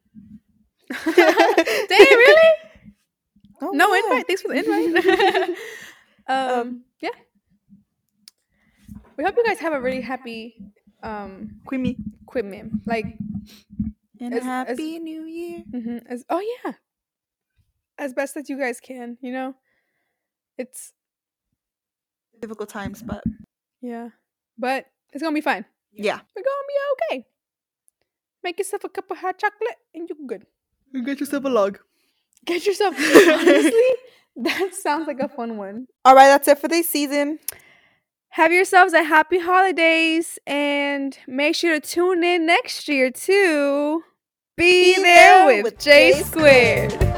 [1.04, 1.06] dang,
[1.88, 2.50] really?
[3.62, 4.00] Oh, No yeah.
[4.04, 4.26] invite.
[4.26, 5.48] Thanks for the invite.
[6.28, 7.10] um, Um, yeah.
[9.16, 10.56] We hope you guys have a really happy
[11.02, 11.96] um Quimmy.
[12.22, 12.72] equipment.
[12.86, 13.06] Like,
[14.20, 15.62] And As- a as- happy new year.
[15.72, 16.72] mhm, as oh yeah,
[17.98, 19.16] as best as you guys can.
[19.20, 19.54] You know,
[20.58, 20.92] it's
[22.40, 23.22] Difficult times, but
[23.82, 24.10] yeah,
[24.58, 25.64] but it's gonna be fine.
[25.92, 26.20] yeah.
[26.34, 27.26] We're gonna be okay.
[28.43, 30.47] Make yourself a cup of hot chocolate and you're good.
[30.93, 31.78] You get yourself a log.
[32.47, 32.95] Get yourself.
[32.99, 33.91] Honestly,
[34.36, 35.88] that sounds like a fun one.
[36.07, 37.38] All right, that's it for this season.
[38.30, 44.05] Have yourselves a happy holidays and make sure to tune in next year to
[44.57, 47.09] Be, Be There There with with J J Squared.